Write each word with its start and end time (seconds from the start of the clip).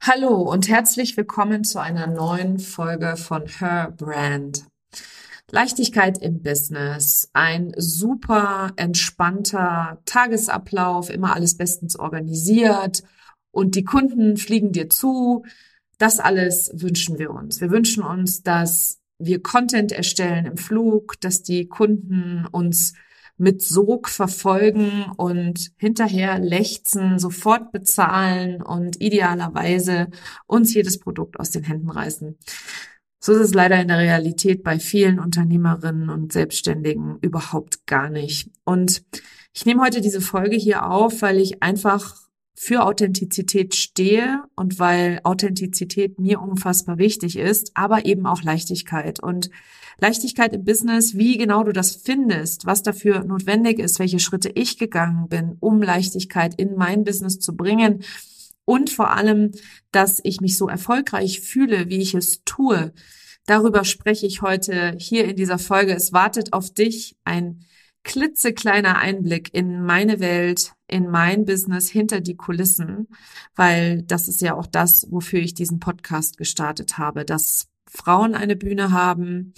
Hallo 0.00 0.40
und 0.40 0.68
herzlich 0.68 1.16
willkommen 1.16 1.64
zu 1.64 1.80
einer 1.80 2.06
neuen 2.06 2.60
Folge 2.60 3.16
von 3.16 3.46
Her 3.46 3.92
Brand. 3.96 4.64
Leichtigkeit 5.50 6.18
im 6.18 6.40
Business, 6.40 7.28
ein 7.32 7.72
super 7.76 8.70
entspannter 8.76 10.00
Tagesablauf, 10.04 11.10
immer 11.10 11.34
alles 11.34 11.56
bestens 11.56 11.98
organisiert 11.98 13.02
und 13.50 13.74
die 13.74 13.84
Kunden 13.84 14.36
fliegen 14.36 14.72
dir 14.72 14.88
zu. 14.88 15.44
Das 15.98 16.20
alles 16.20 16.70
wünschen 16.74 17.18
wir 17.18 17.32
uns. 17.32 17.60
Wir 17.60 17.70
wünschen 17.70 18.04
uns, 18.04 18.42
dass 18.42 19.00
wir 19.18 19.42
Content 19.42 19.90
erstellen 19.90 20.46
im 20.46 20.56
Flug, 20.56 21.20
dass 21.20 21.42
die 21.42 21.66
Kunden 21.66 22.46
uns 22.52 22.94
mit 23.38 23.62
Sog 23.62 24.08
verfolgen 24.08 25.06
und 25.16 25.70
hinterher 25.76 26.38
lechzen, 26.38 27.18
sofort 27.18 27.72
bezahlen 27.72 28.62
und 28.62 29.00
idealerweise 29.00 30.08
uns 30.46 30.74
jedes 30.74 30.98
Produkt 30.98 31.40
aus 31.40 31.50
den 31.50 31.62
Händen 31.62 31.90
reißen. 31.90 32.36
So 33.20 33.32
ist 33.32 33.40
es 33.40 33.54
leider 33.54 33.80
in 33.80 33.88
der 33.88 33.98
Realität 33.98 34.62
bei 34.62 34.78
vielen 34.78 35.18
Unternehmerinnen 35.18 36.08
und 36.08 36.32
Selbstständigen 36.32 37.18
überhaupt 37.20 37.86
gar 37.86 38.10
nicht. 38.10 38.50
Und 38.64 39.02
ich 39.54 39.66
nehme 39.66 39.82
heute 39.82 40.00
diese 40.00 40.20
Folge 40.20 40.56
hier 40.56 40.88
auf, 40.88 41.22
weil 41.22 41.38
ich 41.38 41.62
einfach 41.62 42.16
für 42.54 42.84
Authentizität 42.84 43.74
stehe 43.76 44.42
und 44.56 44.80
weil 44.80 45.20
Authentizität 45.22 46.18
mir 46.18 46.40
unfassbar 46.40 46.98
wichtig 46.98 47.36
ist, 47.36 47.70
aber 47.74 48.04
eben 48.04 48.26
auch 48.26 48.42
Leichtigkeit. 48.42 49.22
Und 49.22 49.50
Leichtigkeit 50.00 50.52
im 50.52 50.64
Business, 50.64 51.16
wie 51.16 51.36
genau 51.36 51.64
du 51.64 51.72
das 51.72 51.96
findest, 51.96 52.66
was 52.66 52.82
dafür 52.82 53.24
notwendig 53.24 53.78
ist, 53.78 53.98
welche 53.98 54.20
Schritte 54.20 54.50
ich 54.54 54.78
gegangen 54.78 55.28
bin, 55.28 55.56
um 55.60 55.82
Leichtigkeit 55.82 56.54
in 56.56 56.76
mein 56.76 57.04
Business 57.04 57.40
zu 57.40 57.56
bringen 57.56 58.04
und 58.68 58.90
vor 58.90 59.12
allem, 59.12 59.52
dass 59.92 60.20
ich 60.22 60.42
mich 60.42 60.58
so 60.58 60.68
erfolgreich 60.68 61.40
fühle, 61.40 61.88
wie 61.88 62.02
ich 62.02 62.14
es 62.14 62.44
tue. 62.44 62.92
Darüber 63.46 63.82
spreche 63.84 64.26
ich 64.26 64.42
heute 64.42 64.94
hier 64.98 65.24
in 65.24 65.36
dieser 65.36 65.58
Folge. 65.58 65.94
Es 65.94 66.12
wartet 66.12 66.52
auf 66.52 66.70
dich 66.70 67.16
ein 67.24 67.64
klitzekleiner 68.04 68.98
Einblick 68.98 69.54
in 69.54 69.82
meine 69.82 70.20
Welt, 70.20 70.74
in 70.86 71.08
mein 71.08 71.46
Business 71.46 71.88
hinter 71.88 72.20
die 72.20 72.36
Kulissen, 72.36 73.08
weil 73.56 74.02
das 74.02 74.28
ist 74.28 74.42
ja 74.42 74.54
auch 74.54 74.66
das, 74.66 75.06
wofür 75.10 75.40
ich 75.40 75.54
diesen 75.54 75.80
Podcast 75.80 76.36
gestartet 76.36 76.98
habe, 76.98 77.24
dass 77.24 77.68
Frauen 77.90 78.34
eine 78.34 78.56
Bühne 78.56 78.90
haben, 78.92 79.54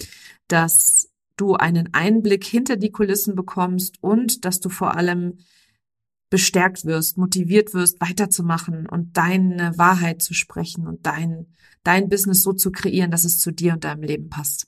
dass 0.47 1.09
du 1.37 1.55
einen 1.55 1.93
Einblick 1.93 2.43
hinter 2.43 2.75
die 2.75 2.91
Kulissen 2.91 3.35
bekommst 3.35 3.95
und 4.01 4.45
dass 4.45 4.59
du 4.59 4.69
vor 4.69 4.95
allem 4.95 5.37
bestärkt 6.29 6.85
wirst, 6.85 7.17
motiviert 7.17 7.73
wirst, 7.73 7.99
weiterzumachen 7.99 8.87
und 8.87 9.17
deine 9.17 9.77
Wahrheit 9.77 10.21
zu 10.21 10.33
sprechen 10.33 10.87
und 10.87 11.05
dein, 11.05 11.47
dein 11.83 12.09
Business 12.09 12.41
so 12.41 12.53
zu 12.53 12.71
kreieren, 12.71 13.11
dass 13.11 13.25
es 13.25 13.39
zu 13.39 13.51
dir 13.51 13.73
und 13.73 13.83
deinem 13.83 14.03
Leben 14.03 14.29
passt. 14.29 14.67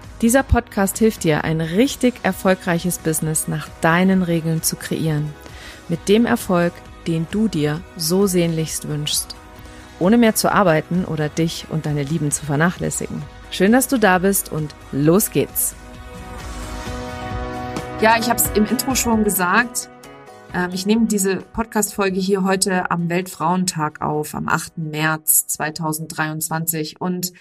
Dieser 0.21 0.43
Podcast 0.43 0.99
hilft 0.99 1.23
dir, 1.23 1.43
ein 1.45 1.61
richtig 1.61 2.13
erfolgreiches 2.21 2.99
Business 2.99 3.47
nach 3.47 3.67
deinen 3.81 4.21
Regeln 4.21 4.61
zu 4.61 4.75
kreieren. 4.75 5.33
Mit 5.89 6.07
dem 6.09 6.27
Erfolg, 6.27 6.73
den 7.07 7.25
du 7.31 7.47
dir 7.47 7.81
so 7.97 8.27
sehnlichst 8.27 8.87
wünschst. 8.87 9.35
Ohne 9.99 10.19
mehr 10.19 10.35
zu 10.35 10.51
arbeiten 10.51 11.05
oder 11.05 11.27
dich 11.27 11.65
und 11.71 11.87
deine 11.87 12.03
Lieben 12.03 12.29
zu 12.29 12.45
vernachlässigen. 12.45 13.23
Schön, 13.49 13.71
dass 13.71 13.87
du 13.87 13.97
da 13.97 14.19
bist 14.19 14.51
und 14.51 14.75
los 14.91 15.31
geht's. 15.31 15.73
Ja, 17.99 18.15
ich 18.19 18.29
habe 18.29 18.39
es 18.39 18.47
im 18.51 18.65
Intro 18.65 18.93
schon 18.93 19.23
gesagt. 19.23 19.89
Ähm, 20.53 20.69
ich 20.71 20.85
nehme 20.85 21.07
diese 21.07 21.37
Podcast-Folge 21.37 22.19
hier 22.19 22.43
heute 22.43 22.91
am 22.91 23.09
Weltfrauentag 23.09 24.01
auf, 24.01 24.35
am 24.35 24.47
8. 24.47 24.77
März 24.77 25.47
2023. 25.47 27.01
Und 27.01 27.33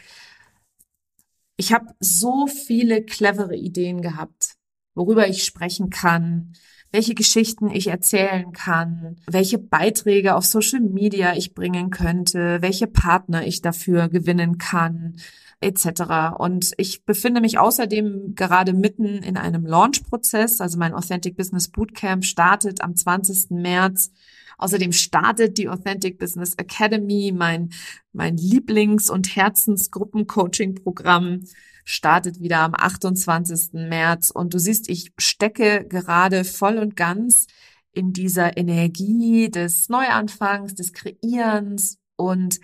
ich 1.61 1.75
habe 1.75 1.95
so 2.01 2.47
viele 2.47 3.03
clevere 3.03 3.55
Ideen 3.55 4.01
gehabt, 4.01 4.55
worüber 4.95 5.29
ich 5.29 5.45
sprechen 5.45 5.91
kann, 5.91 6.55
welche 6.91 7.15
Geschichten 7.15 7.71
ich 7.71 7.89
erzählen 7.89 8.51
kann, 8.53 9.17
welche 9.27 9.59
Beiträge 9.59 10.37
auf 10.37 10.47
Social 10.47 10.81
Media 10.81 11.37
ich 11.37 11.53
bringen 11.53 11.91
könnte, 11.91 12.63
welche 12.63 12.87
Partner 12.87 13.47
ich 13.47 13.61
dafür 13.61 14.09
gewinnen 14.09 14.57
kann, 14.57 15.17
etc. 15.61 16.39
Und 16.39 16.73
ich 16.79 17.05
befinde 17.05 17.43
mich 17.43 17.59
außerdem 17.59 18.35
gerade 18.35 18.73
mitten 18.73 19.23
in 19.23 19.37
einem 19.37 19.67
Launch-Prozess. 19.67 20.63
Also 20.63 20.79
mein 20.79 20.95
Authentic 20.95 21.37
Business 21.37 21.69
Bootcamp 21.69 22.25
startet 22.25 22.81
am 22.81 22.97
20. 22.97 23.51
März 23.51 24.13
Außerdem 24.61 24.93
startet 24.93 25.59
die 25.59 25.69
Authentic 25.69 26.19
Business 26.19 26.55
Academy, 26.55 27.33
mein, 27.35 27.71
mein 28.13 28.37
Lieblings- 28.37 29.11
und 29.11 29.35
Herzensgruppen-Coaching-Programm 29.35 31.41
startet 31.85 32.41
wieder 32.41 32.61
am 32.61 32.75
28. 32.75 33.73
März. 33.73 34.31
Und 34.31 34.53
du 34.53 34.59
siehst, 34.59 34.91
ich 34.91 35.13
stecke 35.19 35.87
gerade 35.89 36.45
voll 36.45 36.77
und 36.77 36.95
ganz 36.95 37.47
in 37.93 38.13
dieser 38.13 38.57
Energie 38.57 39.51
des 39.51 39.89
Neuanfangs, 39.89 40.75
des 40.75 40.93
Kreierens 40.93 41.99
und 42.17 42.61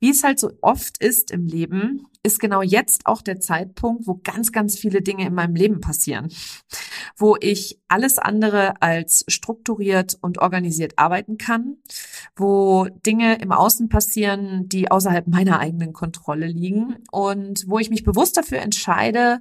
wie 0.00 0.10
es 0.10 0.22
halt 0.22 0.38
so 0.38 0.52
oft 0.60 0.98
ist 0.98 1.30
im 1.30 1.46
Leben, 1.46 2.06
ist 2.22 2.40
genau 2.40 2.60
jetzt 2.60 3.06
auch 3.06 3.22
der 3.22 3.40
Zeitpunkt, 3.40 4.06
wo 4.06 4.20
ganz, 4.22 4.52
ganz 4.52 4.76
viele 4.76 5.00
Dinge 5.00 5.26
in 5.26 5.34
meinem 5.34 5.54
Leben 5.54 5.80
passieren, 5.80 6.28
wo 7.16 7.36
ich 7.40 7.80
alles 7.88 8.18
andere 8.18 8.82
als 8.82 9.24
strukturiert 9.28 10.18
und 10.20 10.38
organisiert 10.38 10.98
arbeiten 10.98 11.38
kann, 11.38 11.76
wo 12.34 12.88
Dinge 13.06 13.36
im 13.40 13.52
Außen 13.52 13.88
passieren, 13.88 14.68
die 14.68 14.90
außerhalb 14.90 15.26
meiner 15.28 15.60
eigenen 15.60 15.92
Kontrolle 15.92 16.46
liegen 16.46 16.96
und 17.10 17.64
wo 17.66 17.78
ich 17.78 17.90
mich 17.90 18.04
bewusst 18.04 18.36
dafür 18.36 18.58
entscheide, 18.58 19.40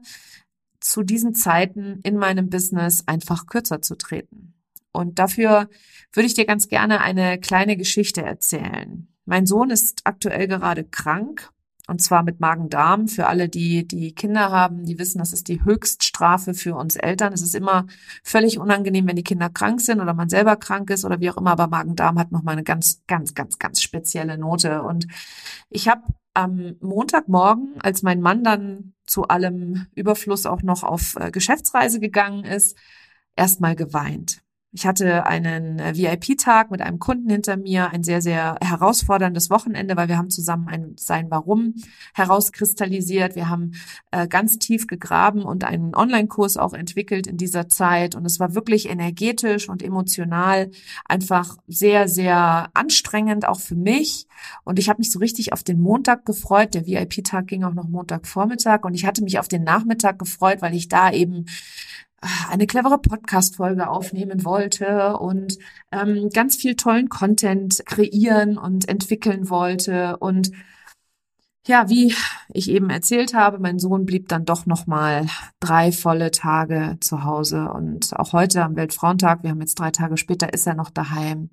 zu 0.80 1.02
diesen 1.02 1.34
Zeiten 1.34 2.00
in 2.04 2.16
meinem 2.16 2.50
Business 2.50 3.04
einfach 3.08 3.48
kürzer 3.48 3.82
zu 3.82 3.96
treten. 3.96 4.54
Und 4.92 5.20
dafür 5.20 5.68
würde 6.14 6.28
ich 6.28 6.36
dir 6.36 6.46
ganz 6.46 6.70
gerne 6.70 7.02
eine 7.02 7.40
kleine 7.40 7.76
Geschichte 7.76 8.22
erzählen. 8.22 9.08
Mein 9.26 9.46
Sohn 9.46 9.70
ist 9.70 10.02
aktuell 10.06 10.48
gerade 10.48 10.84
krank 10.84 11.52
und 11.88 12.02
zwar 12.02 12.24
mit 12.24 12.40
Magen-Darm. 12.40 13.08
Für 13.08 13.28
alle, 13.28 13.48
die 13.48 13.88
die 13.88 14.14
Kinder 14.14 14.52
haben, 14.52 14.86
die 14.86 14.98
wissen, 14.98 15.20
das 15.20 15.34
ist 15.34 15.48
die 15.48 15.64
Höchststrafe 15.64 16.54
für 16.54 16.76
uns 16.76 16.96
Eltern. 16.96 17.34
Es 17.34 17.42
ist 17.42 17.54
immer 17.54 17.86
völlig 18.24 18.58
unangenehm, 18.58 19.08
wenn 19.08 19.16
die 19.16 19.24
Kinder 19.24 19.50
krank 19.50 19.82
sind 19.82 20.02
oder 20.02 20.14
man 20.14 20.30
selber 20.30 20.56
krank 20.56 20.90
ist 20.90 21.06
oder 21.06 21.20
wie 21.20 21.30
auch 21.30 21.38
immer. 21.38 21.52
Aber 21.52 21.68
Magen-Darm 21.68 22.18
hat 22.18 22.32
nochmal 22.32 22.54
eine 22.54 22.64
ganz, 22.64 23.04
ganz, 23.08 23.36
ganz, 23.36 23.60
ganz 23.60 23.82
spezielle 23.82 24.38
Note. 24.38 24.82
Und 24.82 25.08
ich 25.70 25.88
habe 25.88 26.02
am 26.34 26.76
Montagmorgen, 26.82 27.76
als 27.82 28.02
mein 28.02 28.22
Mann 28.22 28.44
dann 28.44 28.94
zu 29.06 29.28
allem 29.28 29.86
Überfluss 29.94 30.46
auch 30.46 30.64
noch 30.64 30.84
auf 30.84 31.16
äh, 31.20 31.32
Geschäftsreise 31.32 32.00
gegangen 32.00 32.46
ist, 32.46 32.76
erstmal 33.36 33.76
geweint. 33.76 34.42
Ich 34.76 34.86
hatte 34.86 35.26
einen 35.26 35.80
äh, 35.80 35.96
VIP-Tag 35.96 36.70
mit 36.70 36.82
einem 36.82 37.00
Kunden 37.00 37.30
hinter 37.30 37.56
mir, 37.56 37.92
ein 37.92 38.04
sehr, 38.04 38.22
sehr 38.22 38.58
herausforderndes 38.62 39.50
Wochenende, 39.50 39.96
weil 39.96 40.10
wir 40.10 40.18
haben 40.18 40.30
zusammen 40.30 40.68
ein 40.68 40.96
Sein 40.98 41.32
Warum 41.32 41.76
herauskristallisiert. 42.14 43.38
Wir 43.38 43.48
haben 43.48 43.72
äh, 44.12 44.28
ganz 44.28 44.60
tief 44.60 44.86
gegraben 44.88 45.44
und 45.44 45.64
einen 45.64 45.96
Online-Kurs 45.96 46.58
auch 46.58 46.74
entwickelt 46.74 47.26
in 47.26 47.38
dieser 47.38 47.70
Zeit. 47.70 48.16
Und 48.16 48.26
es 48.26 48.42
war 48.42 48.54
wirklich 48.54 48.90
energetisch 48.90 49.70
und 49.70 49.82
emotional 49.82 50.72
einfach 51.06 51.56
sehr, 51.68 52.10
sehr 52.10 52.70
anstrengend, 52.74 53.48
auch 53.48 53.62
für 53.62 53.76
mich. 53.76 54.28
Und 54.66 54.78
ich 54.78 54.90
habe 54.90 55.00
mich 55.00 55.10
so 55.10 55.20
richtig 55.20 55.54
auf 55.54 55.64
den 55.64 55.80
Montag 55.80 56.26
gefreut. 56.26 56.74
Der 56.74 56.86
VIP-Tag 56.86 57.48
ging 57.48 57.64
auch 57.64 57.74
noch 57.74 57.88
Montagvormittag. 57.88 58.84
Und 58.84 58.94
ich 58.94 59.06
hatte 59.06 59.24
mich 59.24 59.40
auf 59.40 59.48
den 59.48 59.64
Nachmittag 59.64 60.20
gefreut, 60.20 60.62
weil 60.62 60.76
ich 60.76 60.90
da 60.90 61.14
eben 61.14 61.46
eine 62.50 62.68
clevere 62.68 63.00
Podcast-Folge 63.00 63.90
aufnehmen 63.90 64.46
wollte 64.46 65.18
und 65.18 65.58
ähm, 65.92 66.30
ganz 66.34 66.56
viel 66.56 66.76
tollen 66.76 67.10
Content 67.10 67.84
kreieren 67.86 68.58
und 68.58 68.88
entwickeln 68.88 69.50
wollte. 69.50 70.18
Und 70.18 70.52
ja, 71.68 71.90
wie, 71.90 72.14
ich 72.54 72.70
eben 72.70 72.90
erzählt 72.90 73.34
habe, 73.34 73.60
mein 73.60 73.80
Sohn 73.80 74.06
blieb 74.06 74.30
dann 74.30 74.46
doch 74.46 74.66
noch 74.66 74.88
mal 74.88 75.26
drei 75.60 75.92
volle 75.92 76.32
Tage 76.32 76.98
zu 77.00 77.24
Hause 77.24 77.70
und 77.70 78.16
auch 78.18 78.34
heute 78.34 78.64
am 78.64 78.76
Weltfrauentag, 78.76 79.44
wir 79.44 79.50
haben 79.50 79.62
jetzt 79.62 79.80
drei 79.80 79.92
Tage 79.92 80.18
später, 80.18 80.54
ist 80.54 80.68
er 80.68 80.76
noch 80.76 80.90
daheim. 80.90 81.50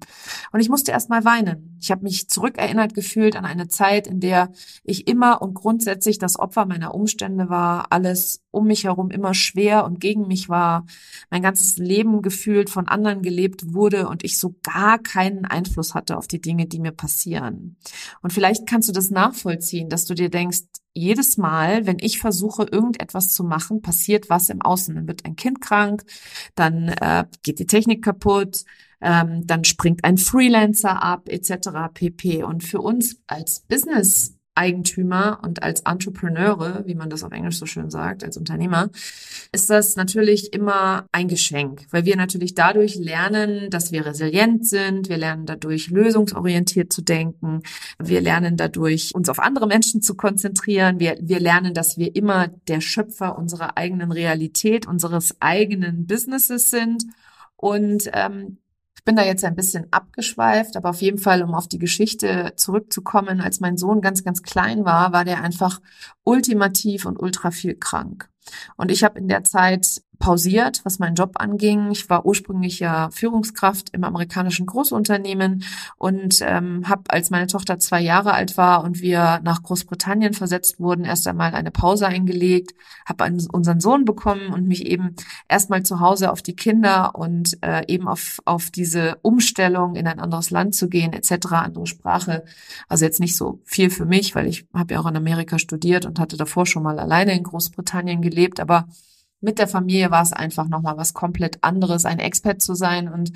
Und 0.53 0.61
ich 0.61 0.69
musste 0.69 0.93
erst 0.93 1.09
mal 1.09 1.25
weinen. 1.25 1.77
Ich 1.81 1.91
habe 1.91 2.03
mich 2.03 2.29
zurückerinnert 2.29 2.95
gefühlt 2.95 3.37
an 3.37 3.45
eine 3.45 3.69
Zeit, 3.69 4.07
in 4.07 4.21
der 4.21 4.53
ich 4.85 5.09
immer 5.09 5.41
und 5.43 5.55
grundsätzlich 5.55 6.19
das 6.19 6.39
Opfer 6.39 6.67
meiner 6.67 6.95
Umstände 6.95 7.49
war, 7.49 7.87
alles 7.91 8.43
um 8.53 8.67
mich 8.67 8.85
herum 8.85 9.11
immer 9.11 9.35
schwer 9.35 9.85
und 9.85 9.99
gegen 9.99 10.29
mich 10.29 10.49
war, 10.49 10.85
mein 11.31 11.43
ganzes 11.43 11.79
Leben 11.79 12.23
gefühlt 12.23 12.71
von 12.71 12.87
anderen 12.87 13.23
gelebt 13.23 13.73
wurde 13.73 14.09
und 14.09 14.25
ich 14.25 14.39
so 14.39 14.55
gar 14.63 14.99
keinen 14.99 15.47
Einfluss 15.47 15.95
hatte 15.95 16.19
auf 16.19 16.29
die 16.29 16.41
Dinge, 16.41 16.67
die 16.67 16.79
mir 16.79 16.93
passieren. 16.93 17.77
Und 18.21 18.33
vielleicht 18.33 18.67
kannst 18.67 18.89
du 18.89 18.93
das 18.93 19.11
nachvollziehen, 19.11 19.89
dass 19.89 20.02
du 20.05 20.15
dir 20.15 20.31
denkst, 20.31 20.63
jedes 20.95 21.37
Mal, 21.39 21.87
wenn 21.87 21.99
ich 22.01 22.19
versuche, 22.19 22.65
irgendetwas 22.71 23.33
zu 23.33 23.45
machen, 23.45 23.83
passiert 23.83 24.29
was 24.29 24.51
im 24.51 24.63
Außen. 24.63 24.95
Dann 24.95 25.09
wird 25.09 25.25
ein 25.25 25.37
Kind 25.37 25.61
krank, 25.61 26.05
dann 26.55 26.89
äh, 26.89 27.25
geht 27.43 27.59
die 27.59 27.67
Technik 27.67 28.05
kaputt, 28.05 28.65
ähm, 29.01 29.47
dann 29.47 29.65
springt 29.65 30.05
ein 30.05 30.19
Freelancer 30.19 31.03
ab, 31.03 31.29
etc. 31.29 31.71
pp. 31.93 32.45
Und 32.45 32.63
für 32.63 32.81
uns 32.81 33.17
als 33.27 33.61
Business 33.61 34.37
Eigentümer 34.55 35.41
und 35.43 35.63
als 35.63 35.81
Entrepreneure, 35.81 36.83
wie 36.87 36.95
man 36.95 37.09
das 37.11 37.25
auf 37.25 37.33
Englisch 37.33 37.59
so 37.59 37.67
schön 37.67 37.91
sagt, 37.91 38.23
als 38.23 38.37
Unternehmer, 38.37 38.91
ist 39.53 39.71
das 39.71 39.97
natürlich 39.97 40.53
immer 40.53 41.07
ein 41.13 41.29
Geschenk, 41.29 41.87
weil 41.91 42.05
wir 42.05 42.17
natürlich 42.17 42.55
dadurch 42.55 42.97
lernen, 42.97 43.71
dass 43.71 43.93
wir 43.93 44.05
resilient 44.05 44.67
sind, 44.67 45.09
wir 45.09 45.17
lernen 45.17 45.47
dadurch 45.47 45.91
lösungsorientiert 45.91 46.93
zu 46.93 47.03
denken, 47.03 47.63
wir 47.99 48.21
lernen 48.21 48.57
dadurch 48.57 49.15
uns 49.15 49.29
auf 49.29 49.39
andere 49.39 49.67
Menschen 49.67 50.03
zu 50.03 50.15
konzentrieren, 50.15 51.01
wir, 51.01 51.17
wir 51.21 51.41
lernen, 51.41 51.75
dass 51.75 51.97
wir 51.97 52.15
immer 52.15 52.49
der 52.69 52.81
Schöpfer 52.81 53.39
unserer 53.39 53.79
eigenen 53.79 54.13
Realität, 54.13 54.87
unseres 54.87 55.37
eigenen 55.41 56.07
Businesses 56.07 56.71
sind. 56.71 57.05
Und 57.57 58.11
ähm, 58.13 58.59
ich 59.03 59.05
bin 59.05 59.17
da 59.17 59.25
jetzt 59.25 59.45
ein 59.45 59.57
bisschen 59.57 59.89
abgeschweift, 59.91 60.77
aber 60.77 60.91
auf 60.91 61.03
jeden 61.03 61.19
Fall, 61.19 61.43
um 61.43 61.57
auf 61.57 61.67
die 61.67 61.81
Geschichte 61.81 62.53
zurückzukommen, 62.55 63.41
als 63.41 63.59
mein 63.59 63.77
Sohn 63.77 64.01
ganz, 64.01 64.23
ganz 64.23 64.45
klein 64.45 64.85
war, 64.85 65.13
war 65.13 65.25
der 65.25 65.43
einfach 65.43 65.81
ultimativ 66.23 67.05
und 67.05 67.19
ultra 67.19 67.51
viel 67.51 67.75
krank. 67.75 68.29
Und 68.77 68.93
ich 68.93 69.03
habe 69.03 69.19
in 69.19 69.27
der 69.27 69.43
Zeit 69.43 70.03
pausiert, 70.23 70.83
was 70.85 71.01
meinen 71.01 71.17
Job 71.17 71.33
anging. 71.35 71.91
Ich 71.91 72.09
war 72.09 72.25
ursprünglich 72.25 72.79
ja 72.79 73.11
Führungskraft 73.11 73.91
im 73.91 74.05
amerikanischen 74.05 74.67
Großunternehmen 74.67 75.65
und 75.99 76.39
ähm, 76.43 76.89
habe, 76.89 77.03
als 77.09 77.31
meine 77.31 77.49
Tochter 77.49 77.81
zwei 77.81 78.01
Jahre 78.01 78.33
alt 78.33 78.57
war 78.57 78.85
und 78.85 79.01
wir 79.01 79.41
nach 79.43 79.65
Großbritannien 79.65 80.33
versetzt 80.33 80.79
wurden, 80.79 81.05
erst 81.05 81.27
einmal 81.27 81.57
eine 81.57 81.73
Pause 81.73 82.07
eingelegt, 82.07 82.77
habe 83.05 83.25
unseren 83.53 83.81
Sohn 83.81 84.05
bekommen 84.05 84.53
und 84.53 84.69
mich 84.69 84.87
eben 84.87 85.17
erstmal 85.49 85.83
zu 85.83 85.99
Hause 85.99 86.31
auf 86.31 86.41
die 86.41 86.55
Kinder 86.55 87.17
und 87.17 87.59
äh, 87.61 87.83
eben 87.89 88.07
auf, 88.07 88.39
auf 88.45 88.71
diese 88.71 89.17
Umstellung 89.23 89.97
in 89.97 90.07
ein 90.07 90.21
anderes 90.21 90.51
Land 90.51 90.77
zu 90.77 90.89
gehen, 90.89 91.13
etc., 91.15 91.47
andere 91.51 91.89
Sprache. 91.89 92.45
Also 92.89 93.05
jetzt 93.05 93.19
nicht 93.19 93.37
so 93.37 93.59
viel 93.65 93.91
für 93.91 94.07
mich, 94.07 94.37
weil 94.37 94.47
ich 94.47 94.69
habe 94.73 94.95
ja 94.95 95.01
auch 95.01 95.07
in 95.07 95.17
Amerika 95.17 95.59
studiert 95.59 96.07
und 96.07 96.21
hatte 96.21 96.37
davor 96.37 96.65
schon 96.65 96.85
mal 96.85 97.01
alleine 97.01 97.37
in 97.37 97.43
Großbritannien 97.43 98.23
gelebt, 98.23 98.61
aber 98.61 98.87
mit 99.43 99.59
der 99.59 99.69
Familie 99.69 100.11
war 100.11 100.23
es 100.23 100.33
einfach 100.33 100.69
nochmal 100.69 100.97
was 100.97 101.15
komplett 101.15 101.63
anderes, 101.63 102.05
ein 102.05 102.19
Expert 102.19 102.63
zu 102.63 102.75
sein. 102.75 103.09
Und 103.09 103.33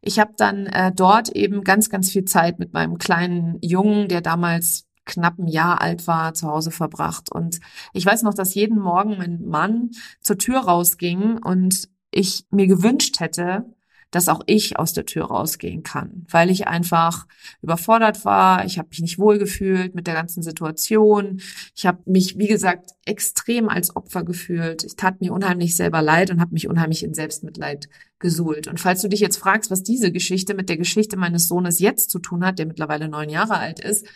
ich 0.00 0.18
habe 0.18 0.32
dann 0.36 0.66
äh, 0.66 0.92
dort 0.92 1.30
eben 1.30 1.62
ganz, 1.62 1.88
ganz 1.88 2.10
viel 2.10 2.24
Zeit 2.24 2.58
mit 2.58 2.72
meinem 2.72 2.98
kleinen 2.98 3.58
Jungen, 3.62 4.08
der 4.08 4.20
damals 4.20 4.86
knapp 5.04 5.38
ein 5.38 5.48
Jahr 5.48 5.80
alt 5.80 6.06
war, 6.06 6.34
zu 6.34 6.48
Hause 6.48 6.70
verbracht. 6.70 7.30
Und 7.30 7.60
ich 7.92 8.04
weiß 8.04 8.22
noch, 8.22 8.34
dass 8.34 8.54
jeden 8.54 8.78
Morgen 8.78 9.16
mein 9.18 9.42
Mann 9.44 9.90
zur 10.20 10.38
Tür 10.38 10.60
rausging 10.60 11.38
und 11.38 11.88
ich 12.10 12.46
mir 12.50 12.66
gewünscht 12.66 13.20
hätte, 13.20 13.66
dass 14.14 14.28
auch 14.28 14.42
ich 14.46 14.78
aus 14.78 14.92
der 14.92 15.06
Tür 15.06 15.24
rausgehen 15.24 15.82
kann, 15.82 16.24
weil 16.30 16.48
ich 16.48 16.68
einfach 16.68 17.26
überfordert 17.62 18.24
war. 18.24 18.64
Ich 18.64 18.78
habe 18.78 18.88
mich 18.90 19.00
nicht 19.00 19.18
wohlgefühlt 19.18 19.94
mit 19.96 20.06
der 20.06 20.14
ganzen 20.14 20.42
Situation. 20.42 21.40
Ich 21.74 21.84
habe 21.84 21.98
mich, 22.06 22.38
wie 22.38 22.46
gesagt, 22.46 22.90
extrem 23.04 23.68
als 23.68 23.96
Opfer 23.96 24.22
gefühlt. 24.22 24.84
Ich 24.84 24.94
tat 24.94 25.20
mir 25.20 25.32
unheimlich 25.32 25.74
selber 25.74 26.00
leid 26.00 26.30
und 26.30 26.40
habe 26.40 26.52
mich 26.52 26.68
unheimlich 26.68 27.02
in 27.02 27.12
Selbstmitleid 27.12 27.88
gesuhlt. 28.20 28.68
Und 28.68 28.78
falls 28.78 29.02
du 29.02 29.08
dich 29.08 29.20
jetzt 29.20 29.36
fragst, 29.36 29.72
was 29.72 29.82
diese 29.82 30.12
Geschichte 30.12 30.54
mit 30.54 30.68
der 30.68 30.76
Geschichte 30.76 31.16
meines 31.16 31.48
Sohnes 31.48 31.80
jetzt 31.80 32.10
zu 32.10 32.20
tun 32.20 32.44
hat, 32.46 32.60
der 32.60 32.66
mittlerweile 32.66 33.08
neun 33.08 33.30
Jahre 33.30 33.56
alt 33.56 33.80
ist, 33.80 34.06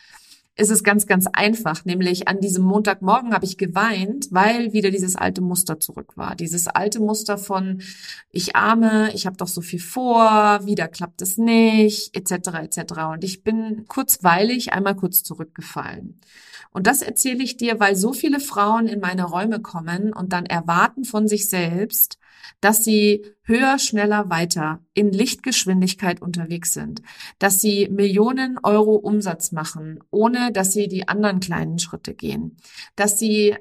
ist 0.58 0.70
es 0.70 0.82
ganz, 0.82 1.06
ganz 1.06 1.26
einfach. 1.32 1.84
Nämlich 1.84 2.26
an 2.26 2.40
diesem 2.40 2.64
Montagmorgen 2.64 3.32
habe 3.32 3.44
ich 3.44 3.58
geweint, 3.58 4.26
weil 4.32 4.72
wieder 4.72 4.90
dieses 4.90 5.14
alte 5.14 5.40
Muster 5.40 5.78
zurück 5.78 6.16
war. 6.16 6.34
Dieses 6.34 6.66
alte 6.66 6.98
Muster 6.98 7.38
von 7.38 7.80
ich 8.32 8.56
arme, 8.56 9.12
ich 9.14 9.26
habe 9.26 9.36
doch 9.36 9.46
so 9.46 9.60
viel 9.60 9.78
vor, 9.78 10.60
wieder 10.64 10.88
klappt 10.88 11.22
es 11.22 11.38
nicht, 11.38 12.16
etc. 12.16 12.48
etc. 12.64 12.92
Und 13.12 13.22
ich 13.22 13.44
bin 13.44 13.84
kurzweilig 13.86 14.72
einmal 14.72 14.96
kurz 14.96 15.22
zurückgefallen. 15.22 16.20
Und 16.70 16.88
das 16.88 17.02
erzähle 17.02 17.44
ich 17.44 17.56
dir, 17.56 17.78
weil 17.78 17.94
so 17.94 18.12
viele 18.12 18.40
Frauen 18.40 18.88
in 18.88 19.00
meine 19.00 19.24
Räume 19.24 19.60
kommen 19.60 20.12
und 20.12 20.32
dann 20.32 20.44
erwarten 20.44 21.04
von 21.04 21.28
sich 21.28 21.48
selbst, 21.48 22.18
dass 22.60 22.84
sie 22.84 23.24
höher, 23.42 23.78
schneller, 23.78 24.30
weiter 24.30 24.80
in 24.94 25.10
Lichtgeschwindigkeit 25.12 26.20
unterwegs 26.20 26.74
sind, 26.74 27.02
dass 27.38 27.60
sie 27.60 27.88
Millionen 27.88 28.58
Euro 28.62 28.94
Umsatz 28.96 29.52
machen, 29.52 30.00
ohne 30.10 30.52
dass 30.52 30.72
sie 30.72 30.88
die 30.88 31.08
anderen 31.08 31.40
kleinen 31.40 31.78
Schritte 31.78 32.14
gehen, 32.14 32.56
dass 32.96 33.18
sie 33.18 33.56